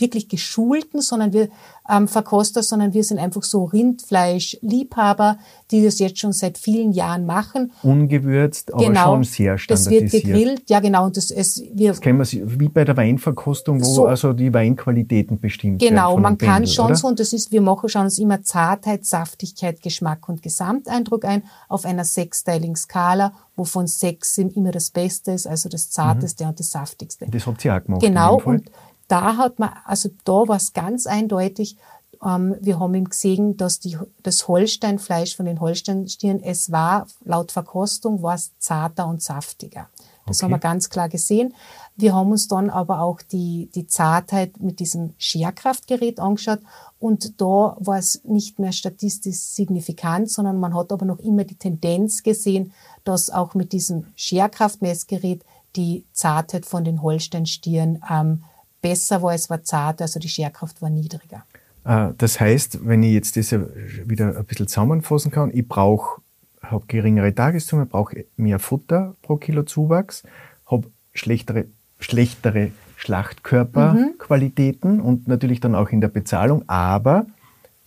[0.00, 1.48] wirklich geschulten, sondern wir
[1.88, 5.38] ähm, Verkoster, sondern wir sind einfach so Rindfleischliebhaber,
[5.70, 7.72] die das jetzt schon seit vielen Jahren machen.
[7.82, 10.04] Ungewürzt, aber genau, schon sehr standardisiert.
[10.04, 11.06] Das wird gegrillt, ja genau.
[11.06, 14.52] Und das, es, wir, das kennen wir wie bei der Weinverkostung, wo so, also die
[14.52, 16.16] Weinqualitäten bestimmt genau, werden.
[16.16, 16.94] Genau, man Bändel, kann schon oder?
[16.96, 21.42] so, und das ist, wir machen, schauen uns immer Zartheit, Saftigkeit, Geschmack und Gesamteindruck ein
[21.68, 26.50] auf einer sechsteiligen Skala, wovon sechs immer das Beste ist, also das Zarteste mhm.
[26.50, 27.26] und das Saftigste.
[27.30, 28.02] Das habt ihr auch gemacht.
[28.02, 28.70] Genau, und
[29.08, 31.76] da hat man, also da war es ganz eindeutig,
[32.24, 37.52] ähm, wir haben ihm gesehen, dass die, das Holsteinfleisch von den Holsteinstieren, es war laut
[37.52, 39.88] Verkostung, war es zarter und saftiger.
[40.26, 40.44] Das okay.
[40.44, 41.54] haben wir ganz klar gesehen.
[41.94, 46.60] Wir haben uns dann aber auch die, die Zartheit mit diesem Scherkraftgerät angeschaut
[46.98, 51.54] und da war es nicht mehr statistisch signifikant, sondern man hat aber noch immer die
[51.54, 52.72] Tendenz gesehen,
[53.04, 55.44] dass auch mit diesem Scherkraftmessgerät
[55.76, 58.42] die Zartheit von den Holsteinstieren ähm,
[58.88, 59.34] besser war.
[59.34, 61.44] Es war zart, also die Scherkraft war niedriger.
[61.84, 66.20] Äh, das heißt, wenn ich jetzt das wieder ein bisschen zusammenfassen kann, ich brauche,
[66.62, 70.22] habe geringere Tagessumme, brauche mehr Futter pro Kilo Zuwachs,
[70.70, 71.66] habe schlechtere,
[71.98, 75.04] schlechtere Schlachtkörperqualitäten mhm.
[75.04, 77.26] und natürlich dann auch in der Bezahlung, aber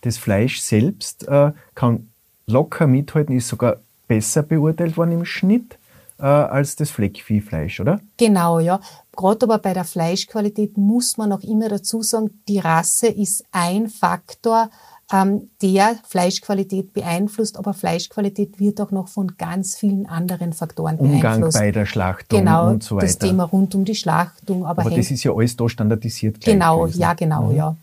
[0.01, 2.09] das Fleisch selbst äh, kann
[2.45, 5.77] locker mithalten, ist sogar besser beurteilt worden im Schnitt
[6.19, 7.99] äh, als das Fleckviehfleisch, oder?
[8.17, 8.79] Genau, ja.
[9.15, 13.87] Gerade aber bei der Fleischqualität muss man auch immer dazu sagen, die Rasse ist ein
[13.87, 14.69] Faktor,
[15.11, 21.21] ähm, der Fleischqualität beeinflusst, aber Fleischqualität wird auch noch von ganz vielen anderen Faktoren Umgang
[21.21, 21.57] beeinflusst.
[21.57, 23.07] bei der Schlachtung genau, und so weiter.
[23.07, 24.65] das Thema rund um die Schlachtung.
[24.65, 26.41] Aber, aber das ist ja alles da standardisiert.
[26.41, 27.55] Genau, ja, genau, mhm.
[27.55, 27.75] ja.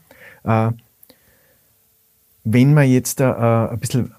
[0.45, 0.73] Äh,
[2.45, 4.15] wenn man jetzt äh, ein bisschen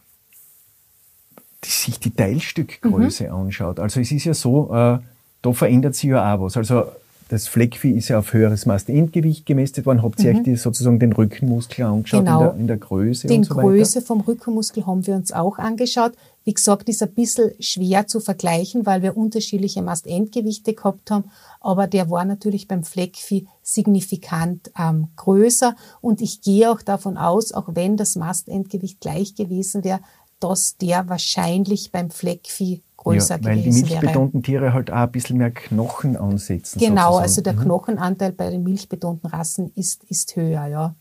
[1.71, 3.33] sich die Teilstückgröße mhm.
[3.33, 4.99] anschaut, also es ist ja so, äh,
[5.41, 6.57] da verändert sich ja auch was.
[6.57, 6.85] Also
[7.29, 10.01] das Fleckvieh ist ja auf höheres Mastendgewicht gemästet worden.
[10.01, 10.45] Habt ihr mhm.
[10.47, 12.39] euch sozusagen den Rückenmuskel angeschaut genau.
[12.39, 15.57] in, der, in der Größe Den und so Größe vom Rückenmuskel haben wir uns auch
[15.57, 16.13] angeschaut.
[16.45, 21.25] Wie gesagt, ist ein bisschen schwer zu vergleichen, weil wir unterschiedliche Mastendgewichte gehabt haben.
[21.59, 25.75] Aber der war natürlich beim Fleckvieh signifikant ähm, größer.
[25.99, 29.99] Und ich gehe auch davon aus, auch wenn das Mastendgewicht gleich gewesen wäre,
[30.39, 35.11] dass der wahrscheinlich beim Fleckvieh größer ja, weil gewesen die milchbetonten Tiere halt auch ein
[35.11, 36.79] bisschen mehr Knochen ansetzen.
[36.79, 37.23] Genau, sozusagen.
[37.23, 37.59] also der mhm.
[37.59, 40.95] Knochenanteil bei den milchbetonten Rassen ist, ist höher, ja.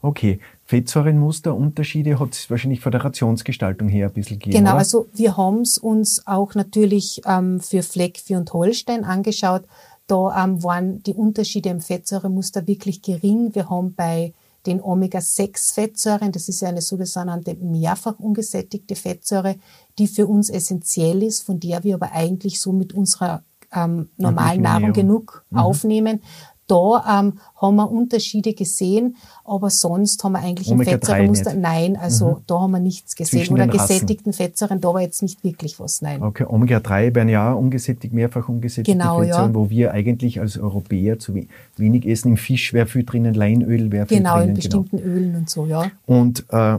[0.00, 0.38] Okay.
[0.64, 4.58] Fettsäurenmusterunterschiede hat es wahrscheinlich von der Rationsgestaltung her ein bisschen gegeben.
[4.58, 4.80] Genau, oder?
[4.80, 9.64] also wir haben es uns auch natürlich ähm, für Fleckvieh und Holstein angeschaut.
[10.06, 13.54] Da ähm, waren die Unterschiede im Fettsäuremuster wirklich gering.
[13.54, 14.34] Wir haben bei
[14.68, 19.56] den Omega-6-Fettsäuren, das ist ja eine sogenannte mehrfach ungesättigte Fettsäure,
[19.98, 23.42] die für uns essentiell ist, von der wir aber eigentlich so mit unserer
[23.74, 25.58] ähm, normalen Nahrung genug mhm.
[25.58, 26.20] aufnehmen.
[26.68, 32.26] Da ähm, haben wir Unterschiede gesehen, aber sonst haben wir eigentlich im Fettsäuremuster, nein, also
[32.26, 32.36] mhm.
[32.46, 33.40] da haben wir nichts gesehen.
[33.40, 36.22] Zwischen Oder gesättigten Fettsäuren, da war jetzt nicht wirklich was, nein.
[36.22, 39.54] Okay, Omega-3 werden ja ungesättigt, mehrfach ungesättigte genau, Fettsäuren, ja.
[39.54, 41.34] wo wir eigentlich als Europäer zu
[41.76, 42.28] wenig essen.
[42.32, 44.46] Im Fisch wäre viel drinnen, Leinöl wäre viel genau, drinnen.
[44.46, 45.08] Genau, in bestimmten genau.
[45.08, 45.90] Ölen und so, ja.
[46.04, 46.76] Und äh,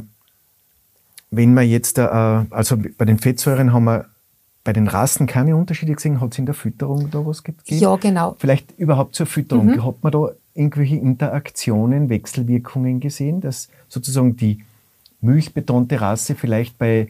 [1.31, 4.05] wenn man jetzt, äh, also bei den Fettsäuren haben wir
[4.69, 6.21] bei den Rassen keine Unterschiede gesehen.
[6.21, 7.81] Hat es in der Fütterung da was gegeben?
[7.81, 8.35] Ja, genau.
[8.37, 9.65] Vielleicht überhaupt zur Fütterung.
[9.65, 9.83] Mhm.
[9.83, 14.63] Hat man da irgendwelche Interaktionen, Wechselwirkungen gesehen, dass sozusagen die
[15.21, 17.07] milchbetonte Rasse vielleicht bei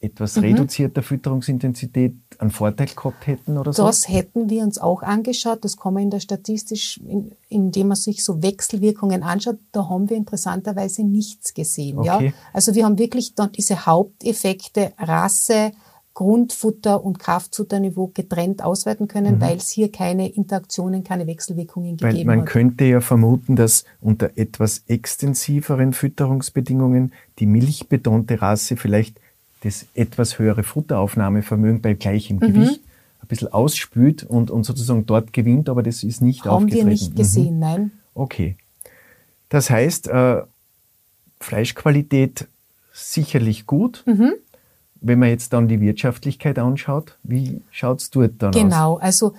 [0.00, 0.44] etwas mhm.
[0.44, 3.84] reduzierter Fütterungsintensität einen Vorteil gehabt hätten oder so?
[3.84, 5.64] Das hätten wir uns auch angeschaut.
[5.64, 10.08] Das kann man in der statistisch, in, indem man sich so Wechselwirkungen anschaut, da haben
[10.08, 11.98] wir interessanterweise nichts gesehen.
[11.98, 12.26] Okay.
[12.26, 12.32] Ja?
[12.52, 15.72] Also wir haben wirklich dort diese Haupteffekte Rasse,
[16.16, 19.40] Grundfutter- und Kraftfutterniveau getrennt auswerten können, mhm.
[19.42, 22.44] weil es hier keine Interaktionen, keine Wechselwirkungen weil gegeben man hat.
[22.46, 29.20] Man könnte ja vermuten, dass unter etwas extensiveren Fütterungsbedingungen die milchbetonte Rasse vielleicht
[29.60, 32.40] das etwas höhere Futteraufnahmevermögen bei gleichem mhm.
[32.40, 32.80] Gewicht
[33.20, 36.80] ein bisschen ausspült und, und sozusagen dort gewinnt, aber das ist nicht Haben aufgetreten.
[36.80, 37.60] Haben wir nicht gesehen, mhm.
[37.60, 37.90] nein.
[38.14, 38.56] Okay.
[39.50, 40.40] Das heißt, äh,
[41.40, 42.46] Fleischqualität
[42.94, 44.02] sicherlich gut.
[44.06, 44.32] Mhm
[45.06, 48.70] wenn man jetzt dann die Wirtschaftlichkeit anschaut, wie schaut es dort dann genau, aus?
[48.70, 49.34] Genau, also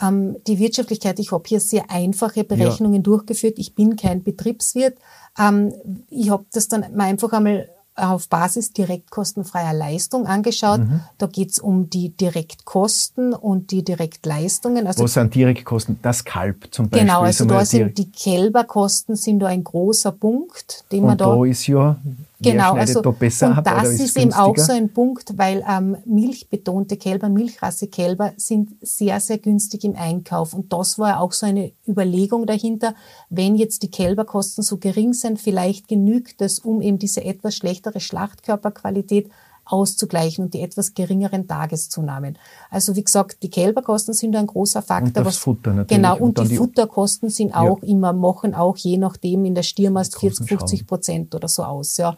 [0.00, 3.02] ähm, die Wirtschaftlichkeit, ich habe hier sehr einfache Berechnungen ja.
[3.02, 3.58] durchgeführt.
[3.58, 4.96] Ich bin kein Betriebswirt.
[5.38, 5.72] Ähm,
[6.08, 10.80] ich habe das dann mal einfach einmal auf Basis direktkostenfreier Leistung angeschaut.
[10.80, 11.00] Mhm.
[11.18, 14.86] Da geht's um die Direktkosten und die Direktleistungen.
[14.86, 15.98] Also Was sind Direktkosten?
[16.00, 17.06] Das Kalb zum Beispiel.
[17.06, 21.26] Genau, also da sind die Kälberkosten sind da ein großer Punkt, den und man da.
[21.26, 21.98] da ist ja
[22.42, 25.96] Genau, also besser und ab, das ist, ist eben auch so ein Punkt, weil ähm,
[26.06, 30.54] milchbetonte Kälber, Milchrasse Kälber sind sehr, sehr günstig im Einkauf.
[30.54, 32.94] Und das war auch so eine Überlegung dahinter,
[33.28, 38.00] wenn jetzt die Kälberkosten so gering sind, vielleicht genügt es, um eben diese etwas schlechtere
[38.00, 39.30] Schlachtkörperqualität
[39.72, 42.38] auszugleichen und die etwas geringeren Tageszunahmen.
[42.70, 45.06] Also wie gesagt, die Kälberkosten sind ein großer Faktor.
[45.08, 46.02] Und das was, Futter natürlich.
[46.02, 47.88] Genau, und, und die, die, Futterkosten sind auch ja.
[47.88, 51.96] immer, machen auch je nachdem in der Stiermast 40, 50 Prozent oder so aus.
[51.96, 52.16] Ja.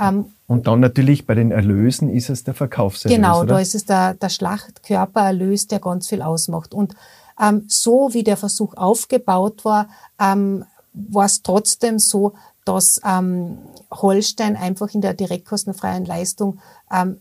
[0.00, 3.16] Ähm, und dann natürlich bei den Erlösen ist es der Verkaufserlös.
[3.16, 3.54] Genau, oder?
[3.54, 6.74] da ist es der, der Schlachtkörpererlös, der ganz viel ausmacht.
[6.74, 6.94] Und
[7.40, 9.88] ähm, so wie der Versuch aufgebaut war,
[10.20, 12.34] ähm, war es trotzdem so,
[12.66, 13.58] dass ähm,
[13.90, 16.58] Holstein einfach in der direktkostenfreien Leistung
[16.92, 17.20] ähm,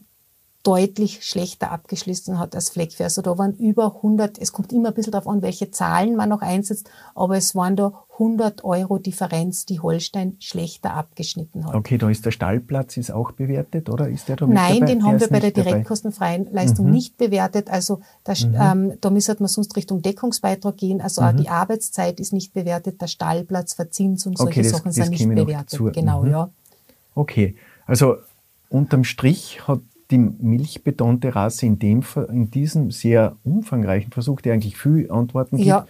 [0.65, 3.03] deutlich schlechter abgeschlossen hat als Fleckvieh.
[3.03, 6.27] Also da waren über 100, es kommt immer ein bisschen darauf an, welche Zahlen man
[6.29, 11.75] noch einsetzt, aber es waren da 100 Euro Differenz, die Holstein schlechter abgeschnitten hat.
[11.75, 14.85] Okay, da ist der Stallplatz ist auch bewertet, oder ist der da mit Nein, dabei?
[14.93, 16.91] den haben der wir bei der direktkostenfreien Leistung Mhm.
[16.93, 17.69] nicht bewertet.
[17.69, 18.55] Also da, Mhm.
[18.91, 20.99] ähm, da müsste man sonst Richtung Deckungsbeitrag gehen.
[21.01, 21.37] Also auch Mhm.
[21.37, 25.27] die Arbeitszeit ist nicht bewertet, der Stallplatz, Verzinsung, solche Okay, das- Sachen das sind nicht
[25.29, 25.79] bewertet.
[25.93, 26.31] Genau, Mhm.
[26.31, 26.49] ja.
[27.13, 28.15] Okay, also
[28.69, 29.79] unterm Strich hat
[30.11, 35.67] die milchbetonte Rasse in, dem, in diesem sehr umfangreichen Versuch, der eigentlich viel Antworten gibt,
[35.67, 35.87] Ja.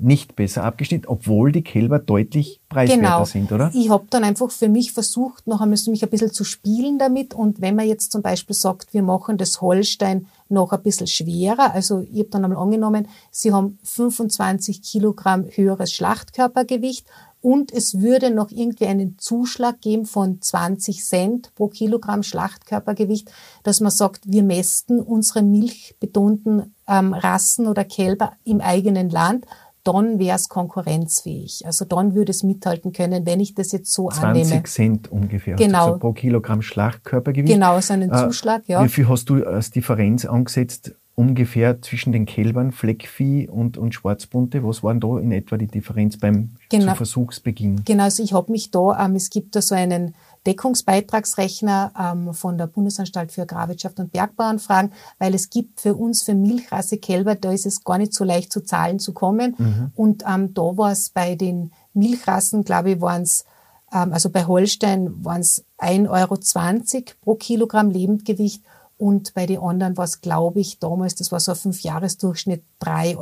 [0.00, 3.24] nicht besser abgeschnitten, obwohl die Kälber deutlich preiswerter Genau.
[3.24, 3.70] sind, oder?
[3.74, 7.34] Ich habe dann einfach für mich versucht, noch einmal mich ein bisschen zu spielen damit.
[7.34, 11.74] Und wenn man jetzt zum Beispiel sagt, wir machen das Holstein noch ein bisschen schwerer,
[11.74, 17.04] also ich habe dann einmal angenommen, sie haben 25 Kilogramm höheres Schlachtkörpergewicht
[17.40, 23.30] und es würde noch irgendwie einen Zuschlag geben von 20 Cent pro Kilogramm Schlachtkörpergewicht,
[23.62, 29.46] dass man sagt, wir mästen unsere milchbetonten ähm, Rassen oder Kälber im eigenen Land
[29.84, 31.64] dann wäre es konkurrenzfähig.
[31.64, 34.62] Also dann würde es mithalten können, wenn ich das jetzt so 20 annehme.
[34.64, 35.84] Cent ungefähr du Genau.
[35.86, 37.54] gesagt, pro Kilogramm Schlachtkörpergewicht.
[37.54, 38.84] Genau, so einen Äh, Zuschlag, ja.
[38.84, 44.64] Wie viel hast du als Differenz angesetzt ungefähr zwischen den Kälbern, Fleckvieh und, und Schwarzbunte?
[44.64, 46.94] Was war denn da in etwa die Differenz beim Genau.
[46.94, 47.82] Versuchsbeginn?
[47.84, 50.14] Genau, also ich habe mich da, ähm, es gibt da so einen
[50.46, 56.36] Deckungsbeitragsrechner ähm, von der Bundesanstalt für Agrarwirtschaft und Bergbauernfragen, weil es gibt für uns, für
[56.36, 59.56] Milchrasse Kälber, da ist es gar nicht so leicht zu Zahlen zu kommen.
[59.58, 59.90] Mhm.
[59.96, 63.44] Und ähm, da war es bei den Milchrassen, glaube ich, waren es,
[63.92, 68.62] ähm, also bei Holstein waren es 1,20 Euro pro Kilogramm Lebendgewicht
[68.98, 73.16] und bei den anderen war es, glaube ich, damals, das war so ein Fünfjahresdurchschnitt, 3,30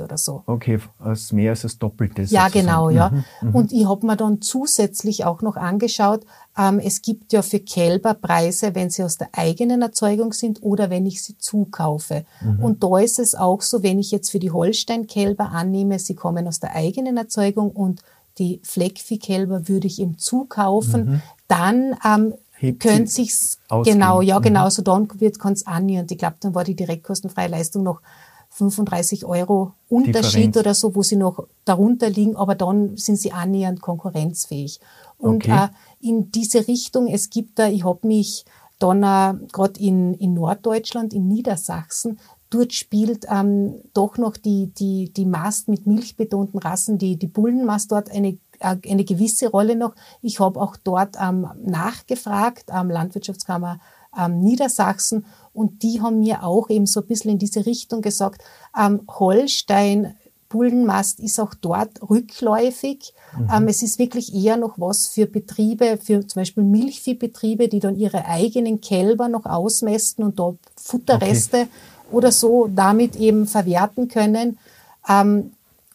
[0.00, 0.42] Euro oder so.
[0.46, 2.22] Okay, als mehr als das Doppelte.
[2.22, 2.52] Ja, sozusagen.
[2.52, 3.12] genau, ja.
[3.40, 6.26] Mhm, Und ich habe mir dann zusätzlich auch noch angeschaut,
[6.58, 10.90] ähm, es gibt ja für Kälber Preise, wenn sie aus der eigenen Erzeugung sind oder
[10.90, 12.24] wenn ich sie zukaufe.
[12.40, 12.64] Mhm.
[12.64, 16.48] Und da ist es auch so, wenn ich jetzt für die Holstein-Kälber annehme, sie kommen
[16.48, 18.02] aus der eigenen Erzeugung und
[18.38, 22.34] die Fleckviehkälber würde ich eben zukaufen, dann ähm, Mhm.
[22.60, 23.98] Hebt sie sich's ausgehen.
[23.98, 24.42] genau, ja Mhm.
[24.44, 26.10] genau, so dann wird kann's annähernd.
[26.12, 28.00] Ich glaube, dann war die direktkostenfreie Leistung noch
[28.50, 30.56] 35 Euro Unterschied Differenz.
[30.56, 34.80] oder so, wo sie noch darunter liegen, aber dann sind sie annähernd konkurrenzfähig.
[35.18, 35.66] Und Okay.
[35.66, 35.68] äh,
[36.06, 38.44] in diese Richtung, es gibt da, ich habe mich
[38.78, 42.18] dann äh, gerade in, in Norddeutschland, in Niedersachsen,
[42.50, 47.92] dort spielt ähm, doch noch die, die, die Mast mit milchbetonten Rassen, die, die Bullenmast
[47.92, 49.94] dort eine, eine gewisse Rolle noch.
[50.22, 53.80] Ich habe auch dort ähm, nachgefragt, am Landwirtschaftskammer
[54.18, 58.42] ähm, Niedersachsen und die haben mir auch eben so ein bisschen in diese Richtung gesagt,
[58.78, 60.14] ähm, Holstein,
[60.48, 63.14] Bullenmast ist auch dort rückläufig.
[63.54, 67.94] Ähm, es ist wirklich eher noch was für Betriebe, für zum Beispiel Milchviehbetriebe, die dann
[67.94, 71.68] ihre eigenen Kälber noch ausmästen und da Futterreste
[72.10, 74.58] oder so damit eben verwerten können.
[75.08, 75.52] Ähm,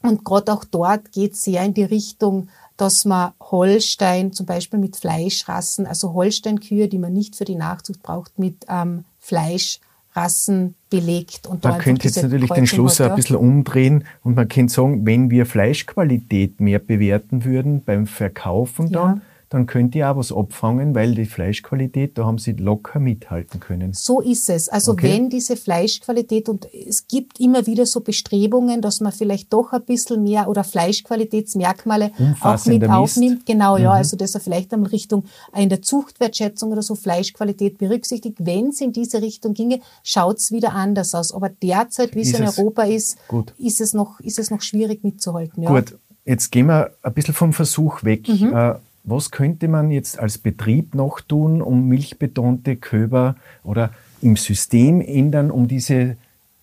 [0.07, 4.79] und gerade auch dort geht es sehr in die Richtung, dass man Holstein zum Beispiel
[4.79, 11.47] mit Fleischrassen, also Holsteinkühe, die man nicht für die Nachzucht braucht, mit ähm, Fleischrassen belegt.
[11.47, 14.73] Und Man könnte jetzt natürlich den Kreuzung Schluss hat, ein bisschen umdrehen und man könnte
[14.73, 19.21] sagen, wenn wir Fleischqualität mehr bewerten würden beim Verkaufen dann, Ja.
[19.49, 23.93] Dann könnt ihr auch was abfangen, weil die Fleischqualität, da haben sie locker mithalten können.
[23.93, 24.69] So ist es.
[24.69, 25.13] Also Okay.
[25.13, 29.83] wenn diese Fleischqualität und es gibt immer wieder so Bestrebungen, dass man vielleicht doch ein
[29.83, 33.45] bisschen mehr oder Fleischqualitätsmerkmale auch mit aufnimmt.
[33.45, 33.89] Genau, ja.
[33.91, 33.95] Mhm.
[33.95, 38.37] Also dass er vielleicht einmal Richtung in der Zuchtwertschätzung oder so Fleischqualität berücksichtigt.
[38.39, 41.33] Wenn es in diese Richtung ginge, schaut es wieder anders aus.
[41.33, 43.53] Aber derzeit, wie es in Europa ist, Gut.
[43.57, 45.63] ist es noch, ist es noch schwierig mitzuhalten.
[45.63, 45.69] Ja.
[45.69, 48.27] Gut, jetzt gehen wir ein bisschen vom Versuch weg.
[48.27, 48.75] Mhm.
[49.05, 53.91] Was könnte man jetzt als Betrieb noch tun, um milchbetonte Köber oder
[54.21, 56.17] im System ändern, um diese,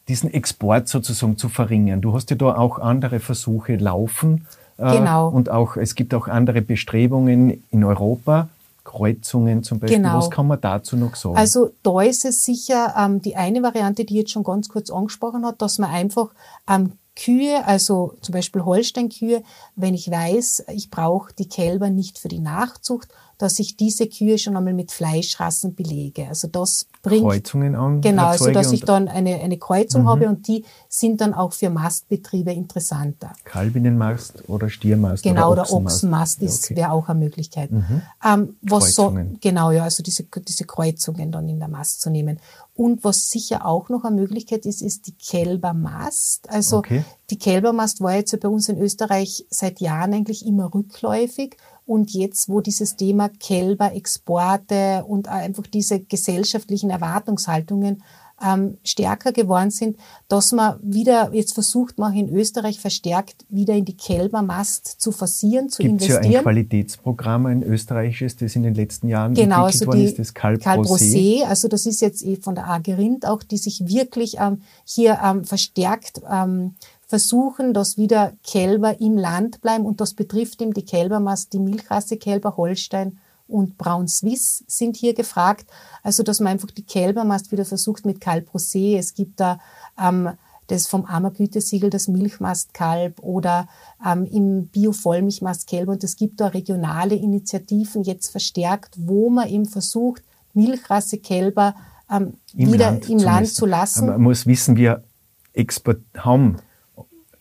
[0.08, 2.00] diesen Export sozusagen zu verringern?
[2.00, 4.46] Du hast ja da auch andere Versuche laufen.
[4.78, 5.28] äh, Genau.
[5.28, 8.48] Und auch, es gibt auch andere Bestrebungen in Europa,
[8.84, 9.98] Kreuzungen zum Beispiel.
[9.98, 10.18] Genau.
[10.18, 11.36] Was kann man dazu noch sagen?
[11.36, 15.46] Also da ist es sicher ähm, die eine Variante, die jetzt schon ganz kurz angesprochen
[15.46, 16.30] hat, dass man einfach
[16.68, 19.42] ähm, Kühe, also zum Beispiel Holsteinkühe,
[19.76, 24.38] wenn ich weiß, ich brauche die Kälber nicht für die Nachzucht, dass ich diese Kühe
[24.38, 26.28] schon einmal mit Fleischrassen belege.
[26.28, 28.00] Also das bringt Kreuzungen an.
[28.00, 30.08] Genau, also dass ich dann eine, eine Kreuzung Mhm.
[30.08, 33.32] habe und die sind dann auch für Mastbetriebe interessanter.
[33.44, 35.96] Kalbinnenmast oder Stiermast Genau, oder Ochsenmast.
[35.96, 36.76] Ochsenmast Ja, ist, okay.
[36.76, 37.72] wäre auch eine Möglichkeit.
[37.72, 38.02] Mhm.
[38.24, 39.38] Ähm, was so, Kreuzungen.
[39.40, 42.38] genau, ja, also diese, diese Kreuzungen dann in der Mast zu nehmen.
[42.74, 46.48] Und was sicher auch noch eine Möglichkeit ist, ist die Kälbermast.
[46.50, 47.04] Also Okay.
[47.30, 51.56] die Kälbermast war jetzt bei uns in Österreich seit Jahren eigentlich immer rückläufig.
[51.84, 58.02] Und jetzt, wo dieses Thema Kälberexporte und einfach diese gesellschaftlichen Erwartungshaltungen
[58.44, 59.96] ähm, stärker geworden sind,
[60.28, 65.68] dass man wieder, jetzt versucht man in Österreich verstärkt wieder in die Kälbermast zu forcieren,
[65.68, 66.22] zu Gibt's investieren.
[66.22, 70.04] Gibt ja ein Qualitätsprogramm, ein österreichisches, das in den letzten Jahren genau, entwickelt also worden
[70.04, 71.44] ist, das Kalb Rosé.
[71.44, 75.20] Also das ist jetzt eh von der AG Rind auch, die sich wirklich ähm, hier
[75.24, 76.74] ähm, verstärkt ähm,
[77.12, 82.56] versuchen, dass wieder Kälber im Land bleiben und das betrifft eben die Kälbermast, die Milchrasse-Kälber
[82.56, 85.66] Holstein und Braun Swiss sind hier gefragt.
[86.02, 88.96] Also, dass man einfach die Kälbermast wieder versucht mit Kalb Rosé.
[88.96, 89.60] Es gibt da
[90.02, 90.30] ähm,
[90.68, 93.68] das vom Ammergütesiegel, das Milchmastkalb oder
[94.02, 95.92] ähm, im Bio-Vollmilchmastkälber.
[95.92, 100.22] Und es gibt da regionale Initiativen jetzt verstärkt, wo man eben versucht,
[100.54, 101.74] Milchrasse-Kälber
[102.10, 104.06] ähm, wieder Land im Land zu lassen.
[104.06, 105.04] man muss wissen, wir
[105.52, 106.56] export haben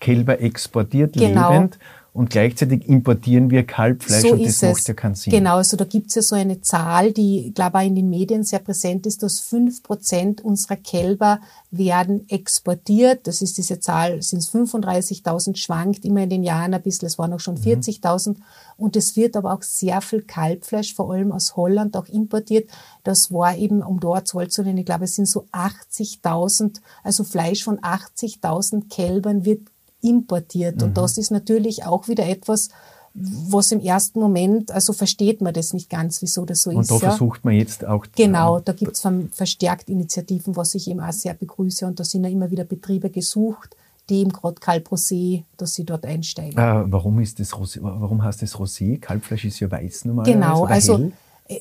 [0.02, 1.54] Kälber exportiert, genau.
[1.54, 1.78] lebend
[2.14, 5.32] und gleichzeitig importieren wir Kalbfleisch so und das macht ja keinen Sinn.
[5.32, 8.44] Genau, also da gibt's ja so eine Zahl, die, glaube ich, auch in den Medien
[8.44, 13.28] sehr präsent ist, dass fünf Prozent unserer Kälber werden exportiert.
[13.28, 17.18] Das ist diese Zahl, sind es 35.000, schwankt immer in den Jahren ein bisschen, es
[17.18, 18.32] waren auch schon 40.000.
[18.32, 18.36] Mhm.
[18.76, 22.70] Und es wird aber auch sehr viel Kalbfleisch, vor allem aus Holland, auch importiert.
[23.06, 27.64] Das war eben, um dort zu nennen, ich glaube, es sind so 80.000, also Fleisch
[27.64, 29.62] von 80.000 Kälbern wird
[30.02, 30.78] importiert.
[30.78, 30.84] Mhm.
[30.84, 32.70] Und das ist natürlich auch wieder etwas,
[33.14, 36.92] was im ersten Moment, also versteht man das nicht ganz, wieso das so und ist.
[36.92, 37.12] Und da ja.
[37.12, 38.06] versucht man jetzt auch.
[38.16, 41.86] Genau, da gibt es verstärkt Initiativen, was ich eben auch sehr begrüße.
[41.86, 43.76] Und da sind ja immer wieder Betriebe gesucht,
[44.10, 46.58] die im gerade Kalbrosé, dass sie dort einsteigen.
[46.58, 49.00] Äh, warum ist das Rosé, warum heißt das Rosé?
[49.00, 50.40] Kalbfleisch ist ja weiß normalerweise.
[50.40, 51.12] Genau, also hell?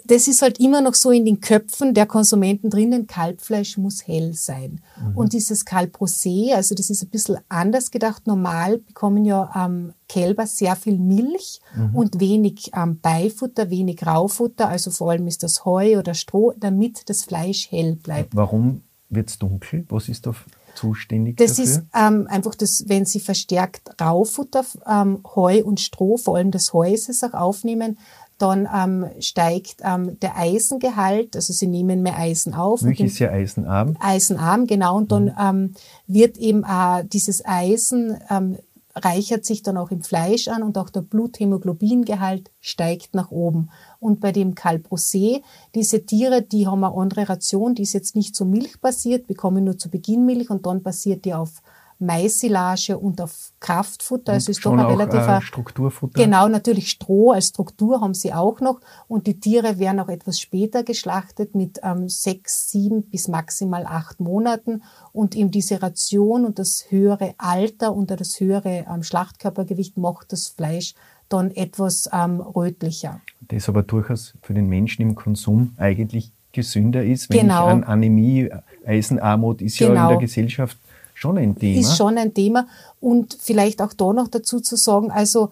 [0.05, 4.35] Das ist halt immer noch so in den Köpfen der Konsumenten drinnen, Kalbfleisch muss hell
[4.35, 4.81] sein.
[5.00, 5.16] Mhm.
[5.16, 8.26] Und dieses Kalbrosé, also das ist ein bisschen anders gedacht.
[8.26, 11.96] Normal bekommen ja ähm, Kälber sehr viel Milch mhm.
[11.96, 17.09] und wenig ähm, Beifutter, wenig Raufutter, also vor allem ist das Heu oder Stroh, damit
[17.09, 18.35] das Fleisch hell bleibt.
[18.35, 19.85] Warum wird es dunkel?
[19.88, 20.35] Was ist da
[20.74, 21.64] zuständig das dafür?
[21.64, 26.72] ist ähm, einfach das, wenn Sie verstärkt Raufutter, ähm, Heu und Stroh, vor allem das
[26.72, 27.98] Heu ist es auch aufnehmen,
[28.40, 32.83] dann ähm, steigt ähm, der Eisengehalt, also sie nehmen mehr Eisen auf.
[32.83, 33.96] Milch ist ja eisenarm.
[34.00, 34.96] Eisenarm, genau.
[34.96, 35.35] Und dann mhm.
[35.38, 35.74] ähm,
[36.07, 38.57] wird eben äh, dieses Eisen ähm,
[38.94, 43.70] reichert sich dann auch im Fleisch an und auch der Bluthämoglobingehalt steigt nach oben.
[44.00, 45.42] Und bei dem Calprosé,
[45.74, 49.79] diese Tiere, die haben eine andere Ration, die ist jetzt nicht so milchbasiert, bekommen nur
[49.79, 51.62] zu Beginn Milch und dann basiert die auf
[52.00, 54.32] Maissilage und auf Kraftfutter.
[54.32, 56.22] Also ist doch ein relativ äh, Strukturfutter.
[56.22, 58.80] Genau, natürlich Stroh als Struktur haben sie auch noch.
[59.06, 64.18] Und die Tiere werden auch etwas später geschlachtet mit ähm, sechs, sieben bis maximal acht
[64.20, 64.82] Monaten.
[65.12, 70.48] Und eben diese Ration und das höhere Alter und das höhere ähm, Schlachtkörpergewicht macht das
[70.48, 70.94] Fleisch
[71.28, 73.20] dann etwas ähm, rötlicher.
[73.48, 77.66] Das aber durchaus für den Menschen im Konsum eigentlich gesünder ist, wenn genau.
[77.66, 78.50] ich an Anämie,
[78.84, 79.88] Eisenarmut ist genau.
[79.88, 80.20] ja in der genau.
[80.20, 80.78] Gesellschaft
[81.20, 81.80] schon ein Thema.
[81.80, 82.66] Ist schon ein Thema.
[83.00, 85.50] Und vielleicht auch da noch dazu zu sagen, also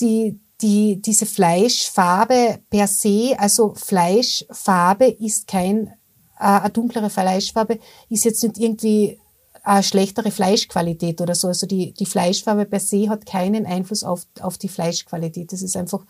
[0.00, 5.88] die, die, diese Fleischfarbe per se, also Fleischfarbe ist kein,
[6.38, 7.78] äh, eine dunklere Fleischfarbe,
[8.08, 9.18] ist jetzt nicht irgendwie
[9.62, 11.48] eine schlechtere Fleischqualität oder so.
[11.48, 15.52] Also die, die Fleischfarbe per se hat keinen Einfluss auf, auf die Fleischqualität.
[15.52, 16.04] Das ist einfach,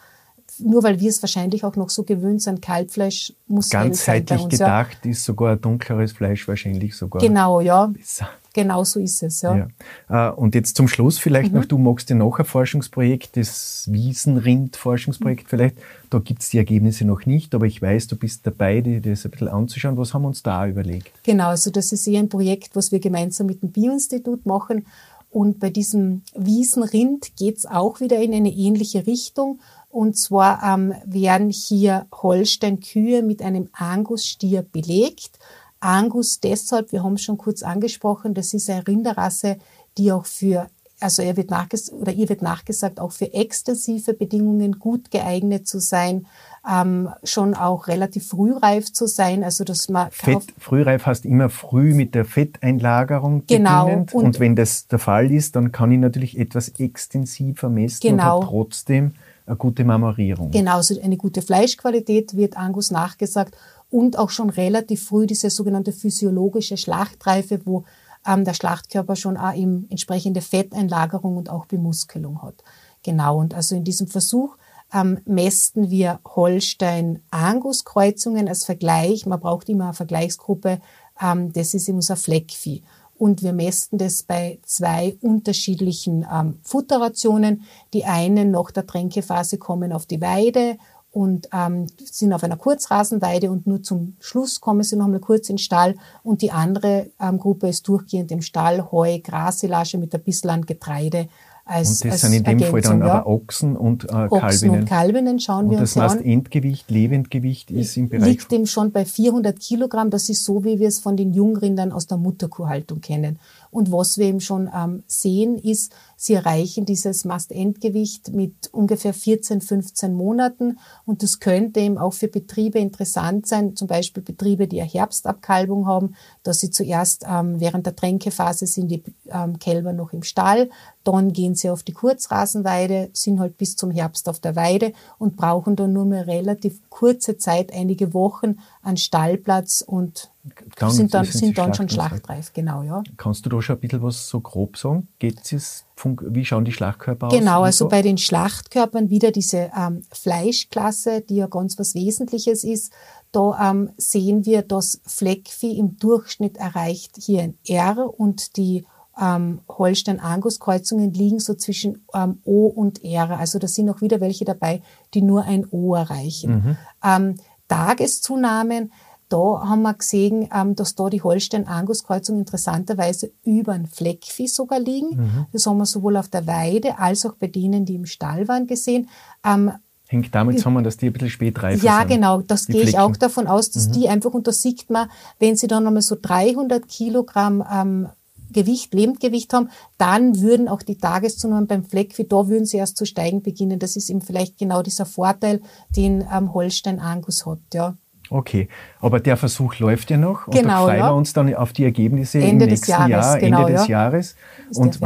[0.59, 5.11] nur weil wir es wahrscheinlich auch noch so gewöhnt sind, Kalbfleisch muss Ganzheitlich gedacht ja.
[5.11, 7.87] ist sogar dunkleres Fleisch wahrscheinlich sogar genau, ja.
[7.87, 8.29] besser.
[8.57, 9.69] Genau so ist es, ja.
[10.09, 10.31] ja.
[10.31, 11.59] Äh, und jetzt zum Schluss vielleicht mhm.
[11.59, 15.49] noch, du magst ja noch ein Forschungsprojekt, das Wiesenrind-Forschungsprojekt mhm.
[15.49, 15.77] vielleicht.
[16.09, 19.27] Da gibt es die Ergebnisse noch nicht, aber ich weiß, du bist dabei, dir das
[19.27, 19.99] ein bisschen anzuschauen.
[19.99, 21.11] Was haben wir uns da überlegt?
[21.23, 24.87] Genau, also das ist eher ein Projekt, was wir gemeinsam mit dem Bioinstitut machen.
[25.29, 29.61] Und bei diesem Wiesenrind geht es auch wieder in eine ähnliche Richtung.
[29.91, 35.36] Und zwar ähm, werden hier Holstein-Kühe mit einem Angus-Stier belegt.
[35.81, 39.59] Angus deshalb, wir haben es schon kurz angesprochen, das ist eine Rinderrasse,
[39.99, 40.69] die auch für
[41.01, 45.79] also er wird nachges oder ihr wird nachgesagt, auch für extensive Bedingungen gut geeignet zu
[45.79, 46.27] sein,
[46.69, 51.95] ähm, schon auch relativ frühreif zu sein, also dass man Fett, frühreif heißt immer früh
[51.95, 53.85] mit der Fetteinlagerung genau.
[53.85, 54.15] beginnend.
[54.15, 58.41] Und, und wenn das der Fall ist, dann kann ich natürlich etwas extensiver messen genau.
[58.41, 59.15] und trotzdem
[59.47, 60.51] eine gute Marmorierung.
[60.51, 63.57] Genau, also eine gute Fleischqualität wird Angus nachgesagt
[63.91, 67.85] und auch schon relativ früh diese sogenannte physiologische Schlachtreife, wo
[68.27, 72.65] ähm, der Schlachtkörper schon auch eben entsprechende Fetteinlagerung und auch Bemuskelung hat.
[73.03, 74.57] Genau, und also in diesem Versuch
[74.93, 79.27] ähm, mästen wir Holstein-Angus-Kreuzungen als Vergleich.
[79.27, 80.81] Man braucht immer eine Vergleichsgruppe,
[81.21, 82.83] ähm, das ist unser Fleckvieh.
[83.19, 87.63] und wir mästen das bei zwei unterschiedlichen ähm, Futterrationen.
[87.93, 90.79] Die einen nach der Tränkephase kommen auf die Weide
[91.17, 95.49] und ähm, sind auf einer Kurzrasenweide und nur zum Schluss kommen sie noch einmal kurz
[95.49, 100.15] in den Stall und die andere ähm, Gruppe ist durchgehend im Stall, Heu, Grassilage mit
[100.15, 101.29] ein bisschen an Getreide
[101.65, 103.15] als, und das als sind in dem Ergänzung, Fall dann ja.
[103.15, 104.81] aber Ochsen und äh, Ochsen Kalbinnen.
[104.81, 106.03] und Kalbinnen schauen und wir uns an.
[106.03, 108.29] Das heißt, Endgewicht, Lebendgewicht ist im Bereich...
[108.29, 110.11] Liegt dem schon bei 400 Kilogramm.
[110.11, 113.41] Das ist so, wie wir es von den Jungrindern aus der Mutterkuhhaltung kennen.
[113.77, 119.61] Und was wir eben schon ähm, sehen, ist, sie erreichen dieses Mast-Endgewicht mit ungefähr 14,
[119.61, 120.79] 15 Monaten.
[121.05, 125.87] Und das könnte eben auch für Betriebe interessant sein, zum Beispiel Betriebe, die eine Herbstabkalbung
[125.87, 130.71] haben, dass sie zuerst ähm, während der Tränkephase sind die ähm, Kälber noch im Stall,
[131.05, 135.37] dann gehen sie auf die Kurzrasenweide, sind halt bis zum Herbst auf der Weide und
[135.37, 138.57] brauchen dann nur mehr relativ kurze Zeit, einige Wochen
[138.87, 140.31] an Stallplatz und
[140.79, 143.03] dann sind dann, sind dann schon schlachtreif, genau, ja.
[143.17, 145.09] Kannst du da schon ein bisschen was so grob sagen?
[145.19, 145.85] Geht's es,
[146.23, 147.33] wie schauen die Schlachtkörper aus?
[147.33, 152.93] Genau, also bei den Schlachtkörpern wieder diese ähm, Fleischklasse, die ja ganz was Wesentliches ist.
[153.33, 158.85] Da ähm, sehen wir, dass Fleckvieh im Durchschnitt erreicht hier ein R und die
[159.21, 163.37] ähm, Holstein-Angus-Kreuzungen liegen so zwischen ähm, O und R.
[163.37, 164.81] Also da sind auch wieder welche dabei,
[165.13, 166.51] die nur ein O erreichen.
[166.53, 166.77] Mhm.
[167.03, 167.35] Ähm,
[167.69, 168.91] Tageszunahmen
[169.29, 175.17] da haben wir gesehen, ähm, dass da die Holstein-Angus-Kreuzung interessanterweise über ein Fleckvieh sogar liegen.
[175.17, 175.47] Mhm.
[175.53, 178.67] Das haben wir sowohl auf der Weide als auch bei denen, die im Stall waren,
[178.67, 179.09] gesehen.
[179.45, 179.73] Ähm,
[180.09, 182.11] Hängt damit zusammen, dass die ein bisschen spät reif ja, sind.
[182.11, 182.41] Ja, genau.
[182.43, 183.93] Das gehe ich auch davon aus, dass mhm.
[183.93, 185.09] die einfach, und das sieht man,
[185.41, 188.09] wenn sie dann nochmal so 300 Kilogramm ähm,
[188.57, 193.05] Gewicht, Lebendgewicht haben, dann würden auch die Tageszunahmen beim Fleckvieh, da würden sie erst zu
[193.05, 193.79] steigen beginnen.
[193.79, 195.61] Das ist eben vielleicht genau dieser Vorteil,
[195.95, 197.95] den ähm, Holstein Angus hat, ja.
[198.31, 198.69] Okay,
[199.01, 201.11] aber der Versuch läuft ja noch und genau, da freuen ja.
[201.11, 204.37] wir uns dann auf die Ergebnisse Ende im nächsten Jahres, Jahr, genau, Ende des Jahres.
[204.71, 205.01] Ist und.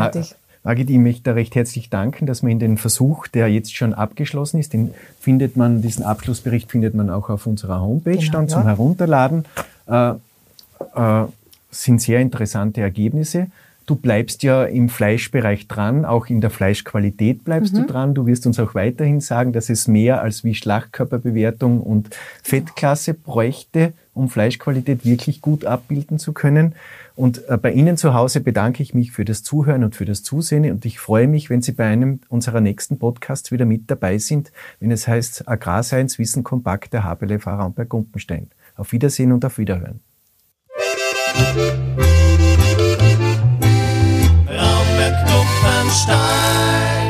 [0.62, 3.94] Margit, ich möchte da recht herzlich danken, dass man in den Versuch, der jetzt schon
[3.94, 8.48] abgeschlossen ist, den findet man, diesen Abschlussbericht findet man auch auf unserer Homepage genau, dann
[8.48, 9.46] zum Herunterladen.
[9.86, 10.11] Äh,
[10.94, 11.24] äh,
[11.70, 13.48] sind sehr interessante Ergebnisse.
[13.86, 17.78] Du bleibst ja im Fleischbereich dran, auch in der Fleischqualität bleibst mhm.
[17.78, 18.14] du dran.
[18.14, 22.10] Du wirst uns auch weiterhin sagen, dass es mehr als wie Schlachtkörperbewertung und
[22.42, 26.76] Fettklasse bräuchte, um Fleischqualität wirklich gut abbilden zu können.
[27.16, 30.22] Und äh, bei Ihnen zu Hause bedanke ich mich für das Zuhören und für das
[30.22, 34.18] Zusehen und ich freue mich, wenn Sie bei einem unserer nächsten Podcasts wieder mit dabei
[34.18, 38.50] sind, wenn es heißt Agrarscience Wissen kompakt der HBLF Raumberg Gumpenstein.
[38.76, 40.00] Auf Wiedersehen und auf Wiederhören.
[44.49, 47.09] Raum mit Kupfenstein.